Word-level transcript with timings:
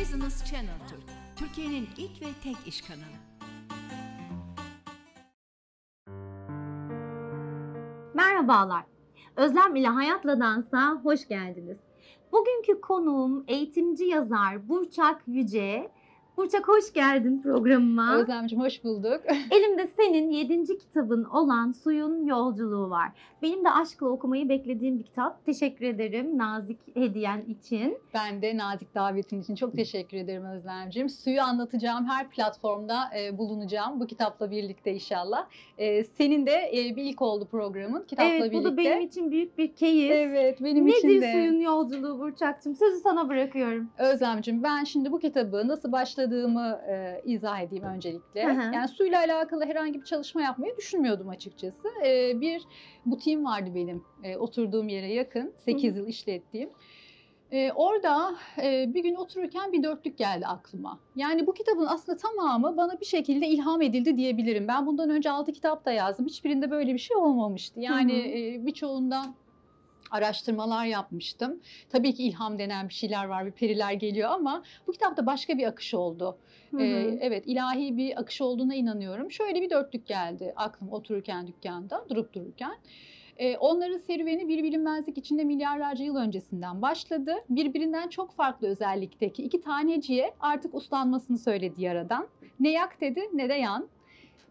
Business 0.00 0.44
Channel 0.50 0.78
Türk, 0.88 1.02
Türkiye'nin 1.36 1.88
ilk 1.96 2.22
ve 2.22 2.26
tek 2.42 2.56
iş 2.66 2.82
kanalı. 2.82 3.18
Merhabalar. 8.14 8.84
Özlem 9.36 9.76
ile 9.76 9.88
Hayatla 9.88 10.40
Dans'a 10.40 11.00
hoş 11.02 11.28
geldiniz. 11.28 11.78
Bugünkü 12.32 12.80
konuğum 12.80 13.44
eğitimci 13.48 14.04
yazar 14.04 14.68
Burçak 14.68 15.22
Yüce. 15.26 15.90
Burçak 16.38 16.68
hoş 16.68 16.92
geldin 16.92 17.42
programıma. 17.42 18.16
Özlemciğim 18.16 18.64
hoş 18.64 18.84
bulduk. 18.84 19.20
Elimde 19.50 19.86
senin 19.86 20.30
7. 20.30 20.78
kitabın 20.78 21.24
olan 21.24 21.72
Suyun 21.72 22.26
Yolculuğu 22.26 22.90
var. 22.90 23.12
Benim 23.42 23.64
de 23.64 23.70
aşkla 23.70 24.06
okumayı 24.06 24.48
beklediğim 24.48 24.98
bir 24.98 25.04
kitap. 25.04 25.46
Teşekkür 25.46 25.84
ederim 25.84 26.38
nazik 26.38 26.96
hediyen 26.96 27.40
için. 27.40 27.98
Ben 28.14 28.42
de 28.42 28.56
nazik 28.56 28.94
davetin 28.94 29.40
için 29.40 29.54
çok 29.54 29.72
teşekkür 29.72 30.16
ederim 30.16 30.44
Özlemciğim. 30.44 31.08
Suyu 31.08 31.42
anlatacağım 31.42 32.06
her 32.06 32.30
platformda 32.30 33.10
e, 33.18 33.38
bulunacağım 33.38 34.00
bu 34.00 34.06
kitapla 34.06 34.50
birlikte 34.50 34.92
inşallah. 34.92 35.46
E, 35.78 36.04
senin 36.04 36.46
de 36.46 36.70
e, 36.74 36.96
bir 36.96 37.04
ilk 37.04 37.22
oldu 37.22 37.48
programın 37.50 38.02
kitapla 38.02 38.28
evet 38.28 38.52
birlikte. 38.52 38.58
bu 38.58 38.64
da 38.72 38.76
benim 38.76 39.00
için 39.00 39.30
büyük 39.30 39.58
bir 39.58 39.72
keyif. 39.72 40.12
Evet 40.12 40.64
benim 40.64 40.86
Nedir 40.86 40.96
için 40.96 41.20
de. 41.20 41.32
suyun 41.32 41.60
yolculuğu 41.60 42.18
Burçak'cığım? 42.18 42.74
Sözü 42.74 43.00
sana 43.00 43.28
bırakıyorum. 43.28 43.90
Özlemciğim 43.98 44.62
ben 44.62 44.84
şimdi 44.84 45.12
bu 45.12 45.18
kitabı 45.18 45.68
nasıl 45.68 45.92
başladığımı 45.92 46.27
e, 46.88 47.22
izah 47.24 47.60
edeyim 47.60 47.84
öncelikle. 47.84 48.44
Hı 48.44 48.50
hı. 48.50 48.74
Yani 48.74 48.88
suyla 48.88 49.18
alakalı 49.18 49.64
herhangi 49.64 50.00
bir 50.00 50.04
çalışma 50.04 50.42
yapmayı 50.42 50.76
düşünmüyordum 50.76 51.28
açıkçası. 51.28 51.88
E, 52.06 52.40
bir 52.40 52.62
butiğim 53.06 53.44
vardı 53.44 53.70
benim 53.74 54.04
e, 54.22 54.36
oturduğum 54.36 54.88
yere 54.88 55.12
yakın 55.12 55.52
8 55.58 55.96
yıl 55.96 56.06
işlettiğim. 56.06 56.70
E, 57.52 57.72
orada 57.72 58.36
e, 58.62 58.94
bir 58.94 59.02
gün 59.02 59.14
otururken 59.14 59.72
bir 59.72 59.82
dörtlük 59.82 60.18
geldi 60.18 60.46
aklıma. 60.46 60.98
Yani 61.16 61.46
bu 61.46 61.54
kitabın 61.54 61.86
aslında 61.86 62.18
tamamı 62.18 62.76
bana 62.76 63.00
bir 63.00 63.06
şekilde 63.06 63.46
ilham 63.46 63.82
edildi 63.82 64.16
diyebilirim. 64.16 64.68
Ben 64.68 64.86
bundan 64.86 65.10
önce 65.10 65.30
6 65.30 65.52
kitap 65.52 65.84
da 65.84 65.92
yazdım. 65.92 66.26
Hiçbirinde 66.26 66.70
böyle 66.70 66.94
bir 66.94 66.98
şey 66.98 67.16
olmamıştı. 67.16 67.80
Yani 67.80 68.12
Hı 68.12 68.16
hı. 68.16 68.62
e, 68.62 68.66
birçoğundan 68.66 69.34
araştırmalar 70.10 70.86
yapmıştım. 70.86 71.60
Tabii 71.90 72.14
ki 72.14 72.24
ilham 72.24 72.58
denen 72.58 72.88
bir 72.88 72.94
şeyler 72.94 73.24
var, 73.24 73.46
bir 73.46 73.52
periler 73.52 73.92
geliyor 73.92 74.30
ama 74.30 74.62
bu 74.86 74.92
kitapta 74.92 75.26
başka 75.26 75.58
bir 75.58 75.66
akış 75.66 75.94
oldu. 75.94 76.38
Hı 76.70 76.76
hı. 76.76 76.82
Ee, 76.82 77.18
evet, 77.20 77.44
ilahi 77.46 77.96
bir 77.96 78.20
akış 78.20 78.40
olduğuna 78.40 78.74
inanıyorum. 78.74 79.30
Şöyle 79.30 79.62
bir 79.62 79.70
dörtlük 79.70 80.06
geldi 80.06 80.52
aklıma 80.56 80.92
otururken 80.92 81.46
dükkanda, 81.46 82.04
durup 82.08 82.34
dururken. 82.34 82.74
Ee, 83.38 83.56
onların 83.56 83.98
serüveni 83.98 84.48
bir 84.48 84.62
bilinmezlik 84.62 85.18
içinde 85.18 85.44
milyarlarca 85.44 86.04
yıl 86.04 86.16
öncesinden 86.16 86.82
başladı. 86.82 87.34
Birbirinden 87.50 88.08
çok 88.08 88.32
farklı 88.32 88.68
özellikteki 88.68 89.42
iki 89.42 89.60
taneciye 89.60 90.34
artık 90.40 90.74
uslanmasını 90.74 91.38
söyledi 91.38 91.82
yaradan. 91.82 92.28
Ne 92.60 92.70
yak 92.70 93.00
dedi 93.00 93.20
ne 93.32 93.48
de 93.48 93.54
yan. 93.54 93.88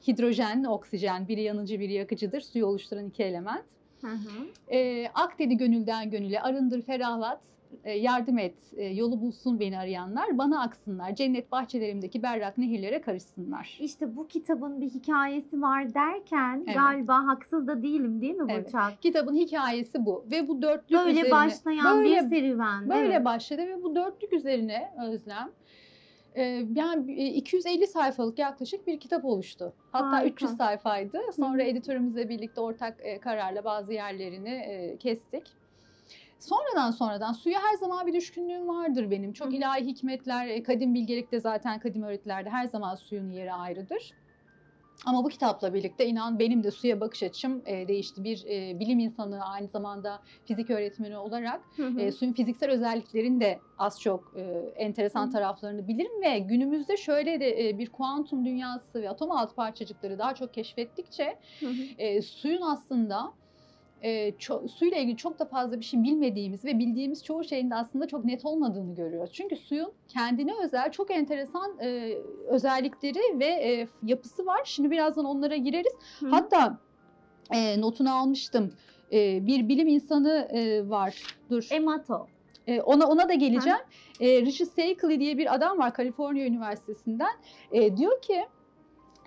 Hidrojen, 0.08 0.64
oksijen, 0.64 1.28
biri 1.28 1.42
yanıcı 1.42 1.80
biri 1.80 1.94
yakıcıdır. 1.94 2.42
Suyu 2.42 2.66
oluşturan 2.66 3.06
iki 3.06 3.24
element. 3.24 3.64
Hı 4.02 4.08
hı. 4.08 4.74
E, 4.76 5.08
ak 5.14 5.40
dedi 5.40 5.58
gönülden 5.58 6.10
gönüle, 6.10 6.42
arındır 6.42 6.82
ferahlat, 6.82 7.42
e, 7.84 7.92
yardım 7.92 8.38
et, 8.38 8.56
e, 8.78 8.86
yolu 8.86 9.22
bulsun 9.22 9.60
beni 9.60 9.80
arayanlar, 9.80 10.38
bana 10.38 10.62
aksınlar, 10.62 11.16
cennet 11.16 11.52
bahçelerimdeki 11.52 12.24
berrak 12.24 12.58
nehirlere 12.58 13.02
karışsınlar. 13.02 13.78
İşte 13.82 14.16
bu 14.16 14.28
kitabın 14.28 14.82
bir 14.82 14.90
hikayesi 14.90 15.62
var 15.62 15.94
derken 15.94 16.64
Evet. 16.66 16.76
galiba 16.76 17.28
haksız 17.28 17.68
da 17.68 17.84
değilim 17.84 18.22
değil 18.22 18.36
mi 18.36 18.46
Evet. 18.50 18.66
Burçak? 18.66 19.02
Kitabın 19.02 19.36
hikayesi 19.36 20.06
bu 20.06 20.26
ve 20.32 20.48
bu 20.48 20.62
dörtlük 20.62 21.00
Böyle 21.00 21.12
üzerine, 21.12 21.32
başlayan 21.32 21.98
böyle, 21.98 22.16
bir 22.16 22.30
serüven. 22.30 22.90
Böyle 22.90 23.14
evet. 23.14 23.26
başladı 23.26 23.62
ve 23.62 23.84
bu 23.84 23.96
dörtlük 23.96 24.34
üzerine 24.34 24.94
Özlem, 25.08 25.50
yani 26.76 27.22
e, 27.22 27.26
250 27.26 27.88
sayfalık 27.88 28.40
yaklaşık 28.40 28.88
bir 28.88 29.00
kitap 29.00 29.26
oluştu. 29.26 29.74
Hatta 29.92 30.12
Harika. 30.12 30.34
300 30.34 30.58
sayfaydı. 30.58 31.20
Sonra 31.36 31.64
Hı. 31.64 31.68
editörümüzle 31.68 32.30
birlikte 32.30 32.62
ortak 32.62 33.22
kararla 33.22 33.64
bazı 33.64 33.94
yerlerini 33.94 34.98
kestik. 35.00 35.58
Sonradan 36.40 36.92
sonradan 36.92 37.34
suya 37.34 37.60
her 37.64 37.74
zaman 37.78 38.08
bir 38.08 38.14
düşkünlüğüm 38.14 38.68
vardır 38.68 39.12
benim. 39.12 39.34
Çok 39.34 39.54
ilahi 39.54 39.86
hikmetler, 39.86 40.64
kadim 40.64 40.94
bilgelikte 40.94 41.40
zaten 41.40 41.80
kadim 41.80 42.04
öğretilerde 42.04 42.50
her 42.50 42.68
zaman 42.68 42.96
suyun 42.96 43.30
yeri 43.30 43.54
ayrıdır. 43.54 44.14
Ama 45.06 45.24
bu 45.24 45.30
kitapla 45.30 45.74
birlikte 45.74 46.06
inan 46.08 46.40
benim 46.40 46.64
de 46.64 46.72
suya 46.72 47.00
bakış 47.02 47.24
açım 47.24 47.62
e, 47.66 47.88
değişti. 47.88 48.24
Bir 48.24 48.46
e, 48.46 48.80
bilim 48.80 49.00
insanı 49.00 49.46
aynı 49.46 49.68
zamanda 49.68 50.24
fizik 50.46 50.70
öğretmeni 50.70 51.18
olarak 51.18 51.70
Hı 51.76 51.88
hı. 51.88 52.02
e, 52.02 52.12
suyun 52.12 52.34
fiziksel 52.34 52.70
özelliklerini 52.72 53.42
de 53.42 53.64
az 53.78 54.02
çok 54.02 54.32
e, 54.38 54.42
enteresan 54.76 55.28
Hı. 55.28 55.30
taraflarını 55.30 55.88
bilirim 55.88 56.22
ve 56.24 56.40
günümüzde 56.40 56.98
şöyle 56.98 57.40
de 57.40 57.70
e, 57.70 57.78
bir 57.78 57.92
kuantum 57.92 58.46
dünyası 58.46 59.02
ve 59.02 59.10
atom 59.10 59.32
altı 59.32 59.56
parçacıkları 59.56 60.20
daha 60.20 60.36
çok 60.36 60.54
keşfettikçe 60.54 61.40
Hı 61.60 61.66
hı. 61.70 61.90
e, 61.98 62.22
suyun 62.22 62.62
aslında 62.62 63.38
e, 64.02 64.30
ço- 64.30 64.68
suyla 64.68 64.98
ilgili 64.98 65.18
çok 65.18 65.40
da 65.40 65.46
fazla 65.46 65.80
bir 65.80 65.86
şey 65.86 66.04
bilmediğimiz 66.04 66.66
ve 66.66 66.80
bildiğimiz 66.80 67.24
çoğu 67.24 67.44
şeyin 67.44 67.70
de 67.70 67.76
aslında 67.76 68.08
çok 68.08 68.26
net 68.26 68.46
olmadığını 68.46 68.96
görüyoruz. 68.96 69.34
Çünkü 69.34 69.56
suyun 69.56 69.92
kendine 70.08 70.52
özel 70.64 70.92
çok 70.92 71.12
enteresan 71.12 71.78
e, 71.82 72.18
özellikleri 72.48 73.40
ve 73.40 73.46
e, 73.46 73.88
yapısı 74.04 74.46
var. 74.46 74.62
Şimdi 74.64 74.92
birazdan 74.92 75.26
onlara 75.26 75.56
gireriz. 75.56 75.94
Hı. 76.20 76.28
Hatta 76.30 76.80
e, 77.54 77.82
notunu 77.82 78.16
almıştım. 78.16 78.72
E, 79.12 79.48
bir 79.48 79.70
bilim 79.70 79.88
insanı 79.88 80.48
e, 80.52 80.90
var. 80.90 81.24
Dur. 81.50 81.68
Emato. 81.72 82.28
E, 82.68 82.82
ona 82.82 83.08
ona 83.08 83.30
da 83.30 83.34
geleceğim. 83.34 83.80
E, 84.20 84.42
Richard 84.42 84.68
Stackley 84.68 85.20
diye 85.20 85.38
bir 85.38 85.56
adam 85.56 85.78
var 85.78 85.94
Kaliforniya 85.94 86.46
Üniversitesi'nden. 86.46 87.34
E, 87.72 87.98
diyor 87.98 88.22
ki 88.22 88.46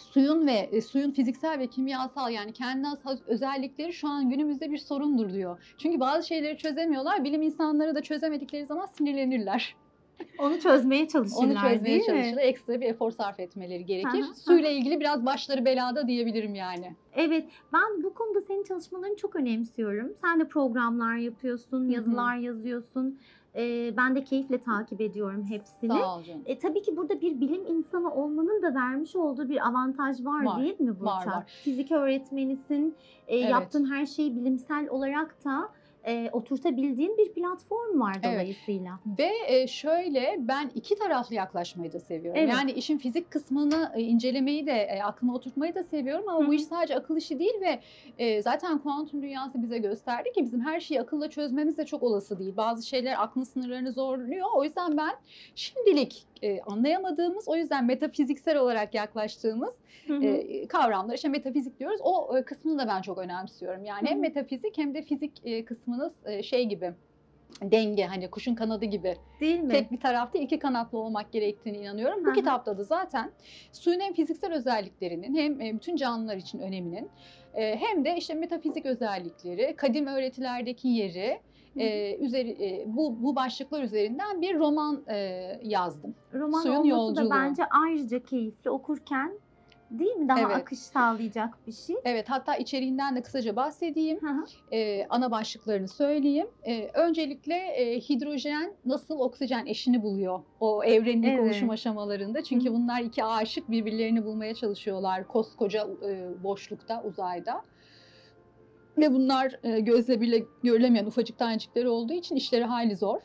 suyun 0.02 0.46
ve 0.46 0.52
e, 0.52 0.80
suyun 0.80 1.10
fiziksel 1.10 1.58
ve 1.58 1.66
kimyasal 1.66 2.30
yani 2.30 2.52
kendine 2.52 2.86
has 3.04 3.18
özellikleri 3.26 3.92
şu 3.92 4.08
an 4.08 4.30
günümüzde 4.30 4.70
bir 4.70 4.78
sorundur 4.78 5.32
diyor. 5.32 5.74
Çünkü 5.78 6.00
bazı 6.00 6.26
şeyleri 6.26 6.58
çözemiyorlar. 6.58 7.24
Bilim 7.24 7.42
insanları 7.42 7.94
da 7.94 8.02
çözemedikleri 8.02 8.66
zaman 8.66 8.86
sinirlenirler. 8.86 9.76
Onu 10.38 10.60
çözmeye 10.60 11.08
çalışırlar 11.08 11.46
Onu 11.46 11.54
çözmeye 11.54 11.84
değil 11.84 12.00
mi? 12.00 12.06
çalışırlar. 12.06 12.42
Ekstra 12.42 12.80
bir 12.80 12.86
efor 12.86 13.10
sarf 13.10 13.40
etmeleri 13.40 13.86
gerekir. 13.86 14.22
Hı, 14.22 14.34
Suyla 14.34 14.70
ilgili 14.70 15.00
biraz 15.00 15.26
başları 15.26 15.64
belada 15.64 16.06
diyebilirim 16.06 16.54
yani. 16.54 16.94
Evet, 17.14 17.48
ben 17.72 18.02
bu 18.02 18.14
konuda 18.14 18.40
senin 18.40 18.64
çalışmalarını 18.64 19.16
çok 19.16 19.36
önemsiyorum. 19.36 20.12
Sen 20.24 20.40
de 20.40 20.48
programlar 20.48 21.16
yapıyorsun, 21.16 21.88
yazılar 21.88 22.36
yazıyorsun. 22.36 23.18
Ee, 23.56 23.94
ben 23.96 24.14
de 24.14 24.24
keyifle 24.24 24.58
takip 24.58 25.00
ediyorum 25.00 25.44
hepsini. 25.48 25.90
Sağ 25.92 26.16
ol 26.16 26.22
canım. 26.22 26.42
E, 26.46 26.58
tabii 26.58 26.82
ki 26.82 26.96
burada 26.96 27.20
bir 27.20 27.40
bilim 27.40 27.66
insanı 27.66 28.14
olmanın 28.14 28.62
da 28.62 28.74
vermiş 28.74 29.16
olduğu 29.16 29.48
bir 29.48 29.66
avantaj 29.68 30.24
var, 30.24 30.44
Var, 30.44 30.60
değil 30.62 30.80
mi 30.80 31.00
Burçak? 31.00 31.26
var, 31.26 31.26
var. 31.26 31.44
Fizik 31.64 31.92
öğretmenisin, 31.92 32.94
e, 33.28 33.36
Evet. 33.38 33.50
yaptığın 33.50 33.90
her 33.90 34.06
şeyi 34.06 34.36
bilimsel 34.36 34.88
olarak 34.88 35.44
da 35.44 35.68
e, 36.06 36.30
oturtabildiğin 36.32 37.18
bir 37.18 37.32
platform 37.32 38.00
var 38.00 38.16
Evet. 38.22 38.24
dolayısıyla. 38.24 38.98
Ve 39.18 39.30
e, 39.46 39.66
şöyle 39.66 40.36
ben 40.38 40.70
iki 40.74 40.94
taraflı 40.94 41.34
yaklaşmayı 41.34 41.92
da 41.92 42.00
seviyorum. 42.00 42.40
Evet. 42.40 42.52
Yani 42.52 42.72
işin 42.72 42.98
fizik 42.98 43.30
kısmını 43.30 43.92
e, 43.94 44.02
incelemeyi 44.02 44.66
de 44.66 44.72
e, 44.72 45.02
aklıma 45.02 45.34
oturtmayı 45.34 45.74
da 45.74 45.82
seviyorum 45.82 46.28
ama 46.28 46.44
Hı 46.44 46.48
bu 46.48 46.54
iş 46.54 46.64
sadece 46.64 46.96
akıl 46.96 47.16
işi 47.16 47.38
değil 47.38 47.60
ve 47.60 47.80
e, 48.18 48.42
zaten 48.42 48.78
kuantum 48.78 49.22
dünyası 49.22 49.62
bize 49.62 49.78
gösterdi 49.78 50.32
ki 50.32 50.44
bizim 50.44 50.60
her 50.60 50.80
şeyi 50.80 51.00
akılla 51.00 51.30
çözmemiz 51.30 51.78
de 51.78 51.86
çok 51.86 52.02
olası 52.02 52.38
değil. 52.38 52.56
Bazı 52.56 52.86
şeyler 52.86 53.22
aklın 53.22 53.44
sınırlarını 53.44 53.92
zorluyor. 53.92 54.46
O 54.54 54.64
yüzden 54.64 54.96
ben 54.96 55.12
şimdilik 55.54 56.26
e, 56.42 56.60
anlayamadığımız 56.60 57.48
o 57.48 57.56
yüzden 57.56 57.84
metafiziksel 57.84 58.58
olarak 58.58 58.94
yaklaştığımız 58.94 59.74
Hı 60.06 60.16
hı. 60.16 60.24
e, 60.24 60.66
kavramlar 60.66 61.14
işte 61.14 61.28
metafizik 61.28 61.78
diyoruz. 61.78 62.00
O 62.02 62.38
e, 62.38 62.42
kısmını 62.42 62.78
da 62.78 62.88
ben 62.88 63.02
çok 63.02 63.18
önemsiyorum. 63.18 63.84
Yani 63.84 64.00
Hı 64.00 64.06
hı. 64.06 64.10
hem 64.10 64.20
metafizik 64.20 64.78
hem 64.78 64.94
de 64.94 65.02
fizik 65.02 65.32
e, 65.44 65.64
kısmınız 65.90 66.12
e, 66.24 66.42
şey 66.42 66.68
gibi 66.68 66.92
denge 67.62 68.04
hani 68.04 68.30
kuşun 68.30 68.54
kanadı 68.54 68.84
gibi 68.84 69.16
değil 69.40 69.60
mi? 69.60 69.68
tek 69.68 69.92
bir 69.92 70.00
tarafta 70.00 70.38
iki 70.38 70.58
kanatlı 70.58 70.98
olmak 70.98 71.32
gerektiğini 71.32 71.78
inanıyorum. 71.78 72.24
Bu 72.24 72.30
hı. 72.30 72.34
kitapta 72.34 72.78
da 72.78 72.84
zaten 72.84 73.30
suyun 73.72 74.00
hem 74.00 74.12
fiziksel 74.12 74.54
özelliklerinin 74.54 75.34
hem 75.34 75.60
e, 75.60 75.74
bütün 75.74 75.96
canlılar 75.96 76.36
için 76.36 76.58
öneminin 76.58 77.08
e, 77.54 77.76
hem 77.76 78.04
de 78.04 78.16
işte 78.16 78.34
metafizik 78.34 78.86
özellikleri, 78.86 79.76
kadim 79.76 80.06
öğretilerdeki 80.06 80.88
yeri 80.88 81.40
e, 81.76 82.16
üzeri 82.16 82.50
e, 82.50 82.84
bu 82.86 83.22
bu 83.22 83.36
başlıklar 83.36 83.82
üzerinden 83.82 84.42
bir 84.42 84.58
roman 84.58 85.02
e, 85.08 85.16
yazdım. 85.62 86.14
Roman 86.34 86.60
suyun 86.62 86.76
olması 86.76 86.88
yolculuğu. 86.88 87.30
da 87.30 87.34
bence 87.34 87.62
ayrıca 87.86 88.22
keyifli 88.22 88.70
okurken 88.70 89.32
değil 89.90 90.16
mi? 90.16 90.28
Daha 90.28 90.40
Evet. 90.40 90.56
akış 90.56 90.78
sağlayacak 90.78 91.66
bir 91.66 91.72
şey. 91.72 91.96
Evet 92.04 92.30
hatta 92.30 92.56
içeriğinden 92.56 93.16
de 93.16 93.22
kısaca 93.22 93.56
bahsedeyim. 93.56 94.18
Hı 94.20 94.26
hı. 94.30 94.44
e, 94.76 95.06
ana 95.10 95.30
başlıklarını 95.30 95.88
söyleyeyim. 95.88 96.46
E, 96.62 96.90
öncelikle 96.94 97.54
e, 97.56 98.00
hidrojen 98.00 98.72
nasıl 98.84 99.18
oksijen 99.18 99.66
eşini 99.66 100.02
buluyor 100.02 100.40
o 100.60 100.84
evrenin 100.84 101.22
Evet. 101.22 101.40
oluşum 101.40 101.70
aşamalarında. 101.70 102.42
Çünkü 102.44 102.68
Hı. 102.68 102.74
bunlar 102.74 103.00
iki 103.00 103.24
aşık 103.24 103.70
birbirlerini 103.70 104.24
bulmaya 104.24 104.54
çalışıyorlar 104.54 105.28
koskoca 105.28 105.88
e, 106.08 106.42
boşlukta, 106.42 107.02
uzayda. 107.02 107.62
Ve 108.98 109.12
bunlar 109.12 109.60
e, 109.62 109.80
gözle 109.80 110.20
bile 110.20 110.44
görülemeyen 110.62 111.06
ufacık 111.06 111.38
tanecikleri 111.38 111.88
olduğu 111.88 112.12
için 112.12 112.36
işleri 112.36 112.64
hayli 112.64 112.96
zor. 112.96 113.20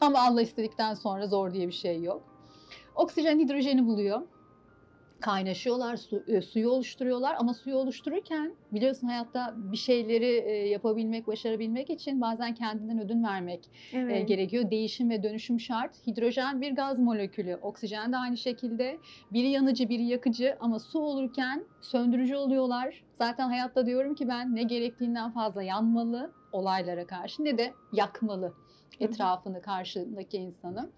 Ama 0.00 0.18
Allah 0.18 0.42
istedikten 0.42 0.94
sonra 0.94 1.26
zor 1.26 1.52
diye 1.52 1.66
bir 1.66 1.72
şey 1.72 2.02
yok. 2.02 2.22
Oksijen 2.94 3.38
hidrojeni 3.38 3.86
buluyor. 3.86 4.22
Kaynaşıyorlar, 5.20 5.96
su, 5.96 6.24
e, 6.26 6.42
suyu 6.42 6.70
oluşturuyorlar 6.70 7.34
ama 7.38 7.54
suyu 7.54 7.76
oluştururken 7.76 8.54
biliyorsun 8.72 9.06
hayatta 9.06 9.54
bir 9.56 9.76
şeyleri 9.76 10.24
e, 10.46 10.52
yapabilmek, 10.52 11.26
başarabilmek 11.26 11.90
için 11.90 12.20
bazen 12.20 12.54
kendinden 12.54 13.00
ödün 13.00 13.24
vermek 13.24 13.64
e, 13.92 13.98
Evet. 13.98 14.28
gerekiyor. 14.28 14.70
Değişim 14.70 15.10
ve 15.10 15.22
dönüşüm 15.22 15.60
şart. 15.60 16.06
Hidrojen 16.06 16.60
bir 16.60 16.76
gaz 16.76 16.98
molekülü, 16.98 17.56
oksijen 17.56 18.12
de 18.12 18.16
aynı 18.16 18.36
şekilde. 18.36 18.98
Biri 19.32 19.48
yanıcı, 19.48 19.88
biri 19.88 20.04
yakıcı 20.04 20.56
ama 20.60 20.78
su 20.78 20.98
olurken 20.98 21.64
söndürücü 21.80 22.36
oluyorlar. 22.36 23.04
Zaten 23.14 23.48
hayatta 23.48 23.86
diyorum 23.86 24.14
ki 24.14 24.28
ben 24.28 24.54
ne 24.54 24.62
gerektiğinden 24.62 25.30
fazla 25.30 25.62
yanmalı 25.62 26.30
olaylara 26.52 27.06
karşı 27.06 27.44
ne 27.44 27.58
de 27.58 27.74
yakmalı 27.92 28.52
etrafını, 29.00 29.62
karşındaki 29.62 30.36
insanı. 30.36 30.92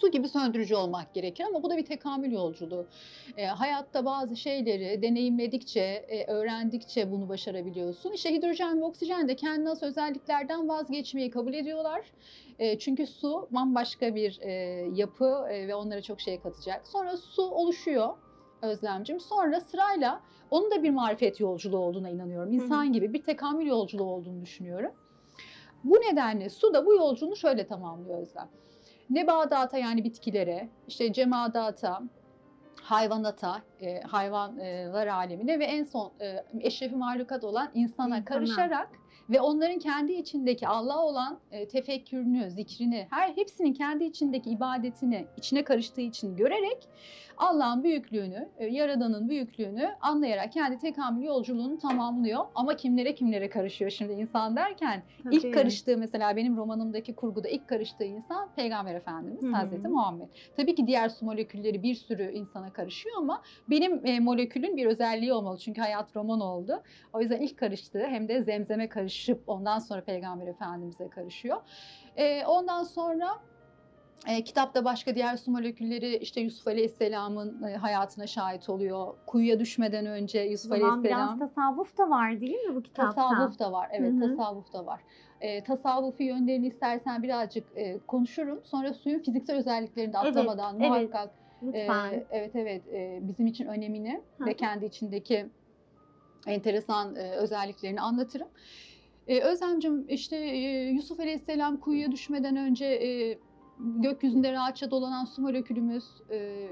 Su 0.00 0.10
gibi 0.10 0.28
söndürücü 0.28 0.74
olmak 0.74 1.14
gerekir 1.14 1.44
ama 1.44 1.62
bu 1.62 1.70
da 1.70 1.76
bir 1.76 1.84
tekamül 1.86 2.32
yolculuğu. 2.32 2.86
E, 3.36 3.46
hayatta 3.46 4.04
bazı 4.04 4.36
şeyleri 4.36 5.02
deneyimledikçe, 5.02 5.80
e, 5.80 6.26
öğrendikçe 6.26 7.10
bunu 7.10 7.28
başarabiliyorsun. 7.28 8.12
İşte 8.12 8.34
hidrojen 8.34 8.80
ve 8.80 8.84
oksijen 8.84 9.28
de 9.28 9.36
kendine 9.36 9.68
has 9.68 9.82
özelliklerden 9.82 10.68
vazgeçmeyi 10.68 11.30
kabul 11.30 11.54
ediyorlar. 11.54 12.12
E, 12.58 12.78
çünkü 12.78 13.06
su 13.06 13.48
bambaşka 13.50 14.14
bir 14.14 14.38
e, 14.40 14.52
yapı 14.94 15.46
e, 15.50 15.68
ve 15.68 15.74
onlara 15.74 16.02
çok 16.02 16.20
şey 16.20 16.40
katacak. 16.40 16.88
Sonra 16.88 17.16
su 17.16 17.42
oluşuyor 17.42 18.14
Özlemcim. 18.62 19.20
Sonra 19.20 19.60
sırayla 19.60 20.20
onun 20.50 20.70
da 20.70 20.82
bir 20.82 20.90
marifet 20.90 21.40
yolculuğu 21.40 21.78
olduğuna 21.78 22.10
inanıyorum. 22.10 22.52
İnsan 22.52 22.92
gibi 22.92 23.12
bir 23.12 23.22
tekamül 23.22 23.66
yolculuğu 23.66 24.04
olduğunu 24.04 24.42
düşünüyorum. 24.42 24.92
Bu 25.84 25.94
nedenle 25.94 26.50
su 26.50 26.74
da 26.74 26.86
bu 26.86 26.94
yolculuğunu 26.94 27.36
şöyle 27.36 27.66
tamamlıyor 27.66 28.18
Özlem. 28.18 28.48
Nebadata 29.10 29.78
yani 29.78 30.04
bitkilere, 30.04 30.68
işte 30.88 31.12
cemadata, 31.12 32.02
hayvanata, 32.82 33.62
e, 33.80 34.00
hayvanlar 34.00 35.06
alemine 35.06 35.58
ve 35.58 35.64
en 35.64 35.84
son 35.84 36.12
e, 36.20 36.44
eşrefi 36.60 36.96
mahlukat 36.96 37.44
olan 37.44 37.70
insana 37.74 38.06
İnsana. 38.18 38.24
karışarak 38.24 38.88
ve 39.30 39.40
onların 39.40 39.78
kendi 39.78 40.12
içindeki 40.12 40.68
Allah 40.68 41.04
olan 41.04 41.38
e, 41.52 41.68
tefekkürünü, 41.68 42.50
zikrini, 42.50 43.06
her 43.10 43.28
hepsinin 43.28 43.72
kendi 43.72 44.04
içindeki 44.04 44.50
ibadetini 44.50 45.26
içine 45.36 45.64
karıştığı 45.64 46.00
için 46.00 46.36
görerek 46.36 46.88
Allah'ın 47.36 47.84
büyüklüğünü, 47.84 48.48
e, 48.58 48.66
Yaradan'ın 48.66 49.28
büyüklüğünü 49.28 49.94
anlayarak 50.00 50.52
kendi 50.52 50.78
tekamül 50.78 51.24
yolculuğunu 51.24 51.78
tamamlıyor. 51.78 52.44
Ama 52.54 52.76
kimlere 52.76 53.14
kimlere 53.14 53.48
karışıyor 53.48 53.90
şimdi 53.90 54.12
insan 54.12 54.56
derken 54.56 55.02
Tabii. 55.24 55.36
İlk 55.36 55.54
karıştığı 55.54 55.98
mesela 55.98 56.36
benim 56.36 56.56
romanımdaki 56.56 57.14
kurguda 57.14 57.48
ilk 57.48 57.68
karıştığı 57.68 58.04
insan 58.04 58.48
Peygamber 58.56 58.94
Efendimiz 58.94 59.42
Hı 59.42 59.46
hı. 59.46 59.52
Hazreti 59.52 59.88
Muhammed. 59.88 60.28
Tabii 60.56 60.74
ki 60.74 60.86
diğer 60.86 61.08
su 61.08 61.24
molekülleri 61.24 61.82
bir 61.82 61.94
sürü 61.94 62.32
insana 62.32 62.72
karışıyor 62.72 63.16
ama 63.18 63.42
benim 63.70 64.06
e, 64.06 64.20
molekülün 64.20 64.76
bir 64.76 64.86
özelliği 64.86 65.32
olmalı 65.32 65.58
çünkü 65.58 65.80
hayat 65.80 66.16
roman 66.16 66.40
oldu. 66.40 66.82
O 67.12 67.20
yüzden 67.20 67.40
ilk 67.40 67.58
karıştığı 67.58 68.06
hem 68.06 68.28
de 68.28 68.42
zemzeme 68.42 68.88
karışıp 69.14 69.42
ondan 69.46 69.78
sonra 69.78 70.04
Peygamber 70.04 70.46
Efendimiz'e 70.46 71.08
karışıyor. 71.08 71.60
E, 72.16 72.44
ondan 72.46 72.82
sonra 72.82 73.28
e, 74.28 74.44
kitapta 74.44 74.84
başka 74.84 75.14
diğer 75.14 75.36
su 75.36 75.50
molekülleri 75.50 76.16
işte 76.16 76.40
Yusuf 76.40 76.66
Aleyhisselam'ın 76.66 77.62
e, 77.62 77.76
hayatına 77.76 78.26
şahit 78.26 78.68
oluyor. 78.68 79.14
Kuyuya 79.26 79.60
düşmeden 79.60 80.06
önce 80.06 80.40
Yusuf 80.40 80.72
O 80.72 80.76
zaman 80.76 80.88
Aleyhisselam 80.88 81.40
biraz 81.40 81.48
tasavvuf 81.48 81.98
da 81.98 82.10
var 82.10 82.40
değil 82.40 82.60
mi 82.60 82.74
bu 82.74 82.82
kitapta? 82.82 83.14
Tasavvuf 83.14 83.58
da 83.58 83.72
var. 83.72 83.88
Evet, 83.92 84.12
Hı 84.12 84.16
hı. 84.16 84.36
tasavvuf 84.36 84.72
da 84.72 84.86
var. 84.86 85.00
E, 85.40 85.64
tasavvufi 85.64 86.24
yönlerini 86.24 86.66
istersen 86.66 87.22
birazcık 87.22 87.68
e, 87.76 88.00
konuşurum. 88.06 88.64
Sonra 88.64 88.94
suyun 88.94 89.18
fiziksel 89.18 89.56
özelliklerini 89.56 90.12
de 90.12 90.18
Evet, 90.22 90.28
atlamadan 90.28 90.80
evet. 90.80 90.90
muhakkak 90.90 91.34
e, 91.62 91.66
Lütfen. 91.66 92.26
evet 92.30 92.56
evet 92.56 92.86
e, 92.88 93.18
bizim 93.22 93.46
için 93.46 93.66
önemini 93.66 94.22
Hı 94.38 94.46
ve 94.46 94.54
kendi 94.54 94.84
içindeki 94.84 95.46
enteresan 96.46 97.16
e, 97.16 97.30
özelliklerini 97.30 98.00
anlatırım. 98.00 98.48
E, 99.28 99.40
Özlemcim 99.40 100.04
işte 100.08 100.36
e, 100.36 100.90
Yusuf 100.90 101.20
Aleyhisselam 101.20 101.76
kuyuya 101.76 102.12
düşmeden 102.12 102.56
önce 102.56 102.86
e, 102.86 103.38
gökyüzünde 103.78 104.52
rahatça 104.52 104.90
dolanan 104.90 105.24
su 105.24 105.42
molekülümüz 105.42 106.04
e, 106.30 106.68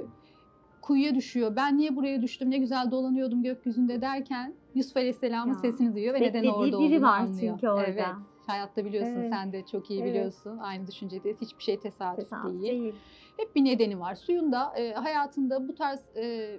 kuyuya 0.82 1.14
düşüyor. 1.14 1.56
Ben 1.56 1.78
niye 1.78 1.96
buraya 1.96 2.22
düştüm 2.22 2.50
ne 2.50 2.58
güzel 2.58 2.90
dolanıyordum 2.90 3.42
gökyüzünde 3.42 4.00
derken 4.00 4.54
Yusuf 4.74 4.96
Aleyhisselam'ın 4.96 5.52
Ya, 5.52 5.58
sesini 5.58 5.94
duyuyor 5.94 6.14
ve 6.14 6.18
neden 6.20 6.32
beklediği 6.34 6.52
orada 6.52 6.66
biri 6.66 6.76
olduğunu 6.96 7.02
var 7.02 7.18
anlıyor. 7.18 7.52
çünkü 7.54 7.68
orada. 7.68 7.82
Evet. 7.86 8.04
Hayatta 8.46 8.84
biliyorsun 8.84 9.14
Evet. 9.16 9.30
sen 9.30 9.52
de 9.52 9.66
çok 9.66 9.90
iyi 9.90 10.00
Evet. 10.00 10.10
biliyorsun. 10.10 10.58
Aynı 10.58 10.86
düşüncedeyiz. 10.86 11.40
Hiçbir 11.40 11.62
şey 11.62 11.80
tesadüf, 11.80 12.16
Tesadüf 12.16 12.62
değil. 12.62 12.82
değil. 12.82 12.94
Hep 13.36 13.56
bir 13.56 13.64
nedeni 13.64 14.00
var. 14.00 14.14
Suyun 14.14 14.52
da 14.52 14.74
e, 14.76 14.92
hayatında 14.92 15.68
bu 15.68 15.74
tarz 15.74 16.00
e, 16.16 16.50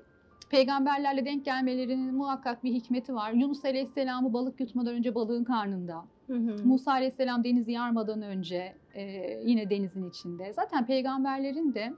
peygamberlerle 0.54 1.26
denk 1.26 1.46
gelmelerinin 1.46 2.16
muhakkak 2.16 2.64
bir 2.64 2.74
hikmeti 2.74 3.16
var. 3.16 3.32
Yunus 3.32 3.66
Aleyhisselam'ı 3.66 4.34
balık 4.34 4.60
yutmadan 4.60 4.94
önce 4.94 5.16
balığın 5.16 5.44
karnında. 5.44 6.06
Hı 6.28 6.34
hı. 6.34 6.66
Musa 6.66 6.92
Aleyhisselam 6.92 7.44
denizi 7.44 7.72
yarmadan 7.72 8.22
önce 8.22 8.76
e, 8.94 9.04
yine 9.46 9.70
denizin 9.70 10.10
içinde. 10.10 10.54
Zaten 10.54 10.86
peygamberlerin 10.86 11.74
de 11.74 11.94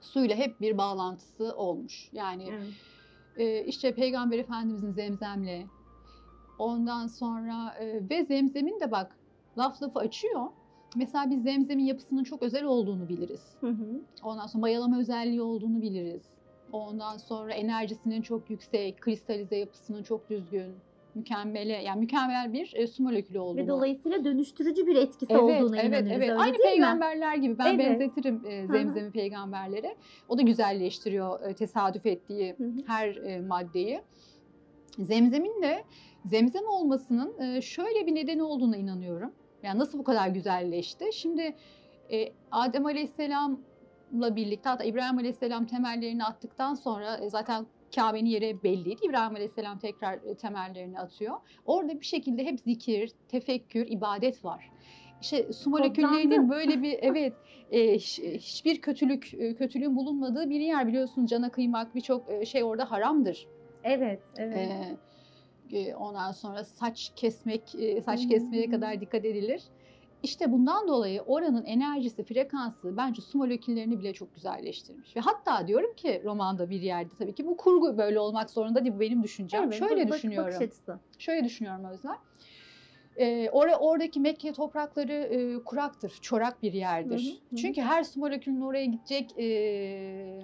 suyla 0.00 0.36
hep 0.36 0.60
bir 0.60 0.78
bağlantısı 0.78 1.56
olmuş. 1.56 2.10
Yani 2.12 2.48
Evet. 2.48 2.72
e, 3.36 3.64
işte 3.64 3.94
Peygamber 3.94 4.38
Efendimizin 4.38 4.92
zemzemle 4.92 5.66
ondan 6.58 7.06
sonra 7.06 7.74
e, 7.80 8.08
ve 8.10 8.24
zemzemin 8.24 8.80
de 8.80 8.90
bak 8.90 9.16
laf 9.58 9.82
lafı 9.82 9.98
açıyor. 9.98 10.46
Mesela 10.96 11.30
biz 11.30 11.42
zemzemin 11.42 11.84
yapısının 11.84 12.24
çok 12.24 12.42
özel 12.42 12.64
olduğunu 12.64 13.08
biliriz. 13.08 13.56
Hı 13.60 13.68
hı. 13.68 14.00
Ondan 14.22 14.46
sonra 14.46 14.60
mayalama 14.60 14.98
özelliği 14.98 15.42
olduğunu 15.42 15.82
biliriz. 15.82 16.22
Ondan 16.72 17.16
sonra 17.16 17.52
enerjisinin 17.52 18.22
çok 18.22 18.50
yüksek, 18.50 19.00
kristalize 19.00 19.56
yapısının 19.56 20.02
çok 20.02 20.30
düzgün, 20.30 20.74
mükemmele 21.14 21.72
yani 21.72 22.00
mükemmel 22.00 22.52
bir 22.52 22.72
e, 22.76 22.86
su 22.86 23.02
molekülü 23.02 23.38
olduğunu. 23.38 23.62
Ve 23.62 23.68
dolayısıyla 23.68 24.24
dönüştürücü 24.24 24.86
bir 24.86 24.96
etkisi 24.96 25.32
Evet, 25.32 25.42
olduğuna 25.42 25.76
evet, 25.76 25.88
inanırız. 25.90 26.10
evet. 26.10 26.30
Öyle 26.30 26.34
Aynı 26.34 26.52
değil 26.52 26.64
mi? 26.64 26.70
peygamberler 26.70 27.34
gibi 27.36 27.58
ben 27.58 27.74
Evet. 27.74 27.78
benzetirim 27.78 28.42
e, 28.46 28.66
zemzemi 28.66 29.10
peygamberlere. 29.10 29.96
O 30.28 30.38
da 30.38 30.42
güzelleştiriyor 30.42 31.42
e, 31.42 31.54
tesadüf 31.54 32.06
ettiği 32.06 32.54
Hı 32.58 32.64
hı. 32.64 32.72
her 32.86 33.16
e, 33.16 33.40
maddeyi. 33.40 34.00
Zemzemin 34.98 35.62
de 35.62 35.84
zemzem 36.24 36.66
olmasının 36.68 37.38
e, 37.40 37.60
şöyle 37.60 38.06
bir 38.06 38.14
nedeni 38.14 38.42
olduğuna 38.42 38.76
inanıyorum. 38.76 39.32
Yani 39.62 39.78
nasıl 39.78 39.98
bu 39.98 40.04
kadar 40.04 40.28
güzelleşti? 40.28 41.04
Şimdi 41.12 41.54
e, 42.12 42.32
Adem 42.50 42.84
Aleyhisselam'la 44.14 44.36
birlikte 44.36 44.68
hatta 44.68 44.84
İbrahim 44.84 45.18
Aleyhisselam 45.18 45.66
temellerini 45.66 46.24
attıktan 46.24 46.74
sonra 46.74 47.16
e, 47.18 47.30
zaten 47.30 47.66
Kabe'nin 47.94 48.26
yeri 48.26 48.62
belliydi. 48.62 49.00
İbrahim 49.04 49.34
Aleyhisselam 49.34 49.78
tekrar 49.78 50.14
e, 50.22 50.36
temellerini 50.36 50.98
atıyor. 51.00 51.34
Orada 51.64 52.00
bir 52.00 52.06
şekilde 52.06 52.44
hep 52.44 52.60
zikir, 52.60 53.12
tefekkür, 53.28 53.86
ibadet 53.86 54.44
var. 54.44 54.64
İşte 55.20 55.52
su 55.52 55.70
moleküllerinin 55.70 56.50
böyle 56.50 56.82
bir 56.82 56.98
evet 57.02 57.36
e, 57.70 57.94
hiç- 57.94 58.18
hiçbir 58.18 58.80
kötülük 58.80 59.34
e, 59.34 59.54
kötülüğün 59.54 59.96
bulunmadığı 59.96 60.50
bir 60.50 60.60
yer 60.60 60.86
biliyorsun 60.86 61.26
cana 61.26 61.50
kıymak 61.50 61.94
birçok 61.94 62.46
şey 62.46 62.64
orada 62.64 62.90
haramdır. 62.90 63.46
Evet, 63.84 64.22
evet. 64.36 64.98
Ee, 65.72 65.94
ondan 65.94 66.32
sonra 66.32 66.64
saç 66.64 67.12
kesmek, 67.16 67.74
saç 68.04 68.24
Hı 68.24 68.28
kesmeye 68.28 68.68
kadar 68.68 69.00
dikkat 69.00 69.24
edilir. 69.24 69.62
İşte 70.24 70.52
bundan 70.52 70.88
dolayı 70.88 71.22
oranın 71.22 71.64
enerjisi, 71.64 72.24
frekansı 72.24 72.96
bence 72.96 73.22
su 73.22 73.38
moleküllerini 73.38 73.98
bile 73.98 74.12
çok 74.12 74.34
güzelleştirmiş. 74.34 75.16
Ve 75.16 75.20
hatta 75.20 75.66
diyorum 75.68 75.94
ki 75.94 76.22
romanda 76.24 76.70
bir 76.70 76.80
yerde 76.80 77.14
tabii 77.18 77.34
ki 77.34 77.46
bu 77.46 77.56
kurgu 77.56 77.98
böyle 77.98 78.20
olmak 78.20 78.50
zorunda 78.50 78.84
değil 78.84 78.94
bu 78.94 79.00
benim 79.00 79.22
düşüncem. 79.22 79.62
Evet, 79.64 79.74
Şöyle 79.74 80.08
bak- 80.08 80.14
düşünüyorum. 80.14 80.54
Bakış 80.54 80.66
açısı. 80.68 80.98
Şöyle 81.18 81.44
düşünüyorum 81.44 81.84
Özlem. 81.84 82.16
Ee, 83.16 83.46
or- 83.46 83.76
oradaki 83.76 84.20
Mekke 84.20 84.52
toprakları 84.52 85.12
e, 85.12 85.64
kuraktır, 85.64 86.18
çorak 86.20 86.62
bir 86.62 86.72
yerdir. 86.72 87.18
Hı 87.18 87.22
hı, 87.22 87.30
hı 87.30 87.36
hı. 87.50 87.56
Çünkü 87.56 87.80
her 87.80 88.04
su 88.04 88.20
molekülünün 88.20 88.60
oraya 88.60 88.84
gidecek 88.84 89.38
e, 89.38 90.40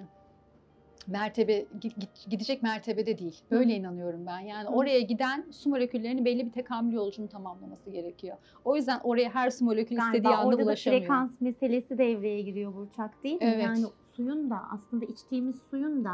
mertebe 1.07 1.59
gi- 1.79 1.93
gi- 1.99 2.29
gidecek 2.29 2.63
mertebede 2.63 3.17
değil. 3.17 3.41
Hı. 3.49 3.55
Böyle 3.55 3.73
inanıyorum 3.75 4.25
ben. 4.25 4.39
Yani 4.39 4.67
Hı. 4.69 4.73
oraya 4.73 4.99
giden 4.99 5.45
su 5.51 5.69
moleküllerinin 5.69 6.25
belli 6.25 6.45
bir 6.45 6.51
tekamül 6.51 6.93
yolculuğunu 6.93 7.29
tamamlaması 7.29 7.89
gerekiyor. 7.89 8.37
O 8.65 8.75
yüzden 8.75 8.99
oraya 9.03 9.29
her 9.29 9.49
su 9.49 9.65
molekülü 9.65 9.99
istediği 9.99 10.21
Galiba 10.21 10.37
anda 10.37 10.47
orada 10.47 10.59
da 10.61 10.63
ulaşamıyor. 10.65 11.01
frekans 11.01 11.41
meselesi 11.41 11.97
devreye 11.97 12.41
giriyor 12.41 12.73
Burçak 12.75 13.23
değil 13.23 13.35
mi? 13.35 13.41
Evet. 13.43 13.63
Yani 13.63 13.85
suyun 14.15 14.49
da 14.49 14.61
aslında 14.71 15.05
içtiğimiz 15.05 15.55
suyun 15.69 16.05
da 16.05 16.11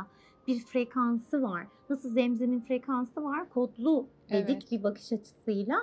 bir 0.47 0.59
frekansı 0.59 1.41
var. 1.43 1.67
Nasıl 1.89 2.09
zemzemin 2.09 2.59
frekansı 2.59 3.23
var? 3.23 3.49
Kodlu 3.49 4.07
dedik 4.29 4.49
Evet. 4.49 4.71
bir 4.71 4.83
bakış 4.83 5.13
açısıyla. 5.13 5.75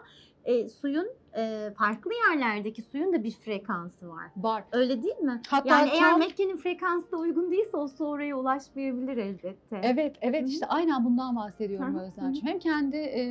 E, 0.45 0.69
suyun 0.69 1.09
e, 1.37 1.71
farklı 1.79 2.11
yerlerdeki 2.15 2.83
suyun 2.83 3.13
da 3.13 3.25
bir 3.25 3.31
frekansı 3.31 4.09
var. 4.09 4.31
Var. 4.37 4.65
Öyle 4.73 5.03
değil 5.03 5.19
mi? 5.19 5.43
Hatta 5.49 5.69
yani 5.69 5.91
eğer 5.93 6.11
tam- 6.11 6.19
Mekke'nin 6.19 6.57
frekansı 6.57 7.13
da 7.13 7.17
uygun 7.17 7.51
değilse 7.51 7.77
o 7.77 7.89
su 7.89 8.05
oraya 8.07 8.37
ulaşmayabilir 8.37 9.17
elbette. 9.17 9.81
Evet, 9.83 10.17
evet 10.21 10.41
Hı 10.43 10.47
hı. 10.47 10.51
işte 10.51 10.67
aynen 10.67 11.05
bundan 11.05 11.37
bahsediyorum 11.37 11.99
Özlemciğim. 11.99 12.47
Hem 12.47 12.59
kendi 12.59 12.97
e, 12.97 13.23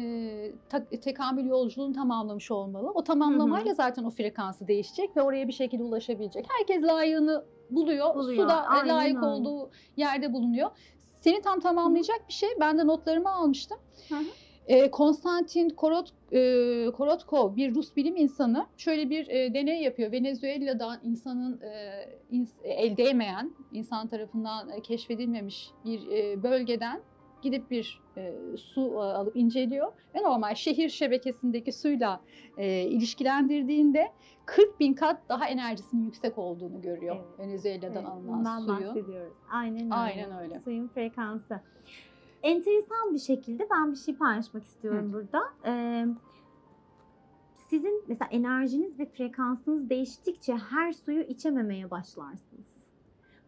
ta- 0.70 0.86
tekamül 0.86 1.46
yolculuğunu 1.46 1.94
tamamlamış 1.94 2.52
olmalı. 2.52 2.92
O 2.94 3.04
tamamlamayla 3.04 3.74
zaten 3.74 4.04
o 4.04 4.10
frekansı 4.10 4.68
değişecek 4.68 5.18
ve 5.18 5.22
oraya 5.22 5.48
bir 5.48 5.54
şekilde 5.54 5.84
ulaşabilecek. 5.84 6.46
Herkes 6.60 6.84
layığını 6.84 7.46
buluyor. 7.70 8.16
Buluyor, 8.16 8.44
Su 8.44 8.50
da 8.50 8.54
e, 8.64 8.68
aynen 8.68 8.96
layık 8.98 9.16
öyle. 9.18 9.26
olduğu 9.26 9.70
yerde 9.98 10.34
bulunuyor. 10.34 10.70
Seni 11.22 11.42
tam 11.42 11.60
tamamlayacak 11.60 12.22
bir 12.28 12.34
şey. 12.34 12.50
Ben 12.60 12.78
de 12.78 12.88
notlarımı 12.88 13.30
almıştım. 13.30 13.78
Hı 14.10 14.16
hı. 14.16 14.24
E, 14.68 14.92
Konstantin 14.92 15.70
Korot, 15.70 16.10
e, 16.32 16.92
Korotkov 16.92 17.56
bir 17.56 17.76
Rus 17.76 17.96
bilim 17.96 18.16
insanı 18.16 18.66
şöyle 18.78 19.10
bir 19.10 19.28
e, 19.28 19.54
deney 19.54 19.82
yapıyor. 19.82 20.12
Venezuela'dan 20.12 21.00
insanın 21.04 21.62
e, 21.62 21.70
ins- 22.32 22.64
el 22.64 22.98
değmeyen, 22.98 23.52
insan 23.72 24.08
tarafından 24.08 24.70
e, 24.70 24.82
keşfedilmemiş 24.82 25.70
bir 25.86 26.08
e, 26.08 26.44
bölgeden 26.44 27.02
gidip 27.42 27.72
bir 27.72 28.02
e, 28.18 28.34
su 28.58 28.82
e, 28.82 28.96
alıp 28.98 29.36
inceliyor 29.36 29.92
ve 30.16 30.22
normal 30.24 30.56
şehir 30.56 30.90
şebekesindeki 30.90 31.72
suyla 31.72 32.22
e, 32.58 32.82
ilişkilendirdiğinde 32.82 34.12
40 34.46 34.80
bin 34.80 34.94
kat 34.94 35.22
daha 35.30 35.48
enerjisinin 35.48 36.04
yüksek 36.04 36.38
olduğunu 36.38 36.82
görüyor 36.82 37.16
Evet. 37.16 37.40
Venezuela'dan 37.40 37.92
Evet, 37.94 38.08
alınan 38.08 38.40
bundan 38.40 38.60
suyu. 38.60 38.88
bahsediyoruz. 38.88 39.34
Aynen 39.52 39.84
öyle. 39.84 39.94
Aynen 39.96 40.38
öyle. 40.40 40.60
Suyun 40.60 40.88
frekansı. 40.88 41.60
Enteresan 42.44 43.14
bir 43.14 43.20
şekilde 43.20 43.68
ben 43.72 43.92
bir 43.92 43.98
şey 43.98 44.16
paylaşmak 44.16 44.64
istiyorum 44.64 45.14
burada. 45.14 45.44
Ee, 45.66 46.06
sizin 47.70 48.04
mesela 48.08 48.30
enerjiniz 48.32 49.00
ve 49.00 49.06
frekansınız 49.06 49.90
değiştikçe 49.90 50.54
her 50.56 50.92
suyu 50.94 51.22
içememeye 51.22 51.92
başlarsınız. 51.92 52.68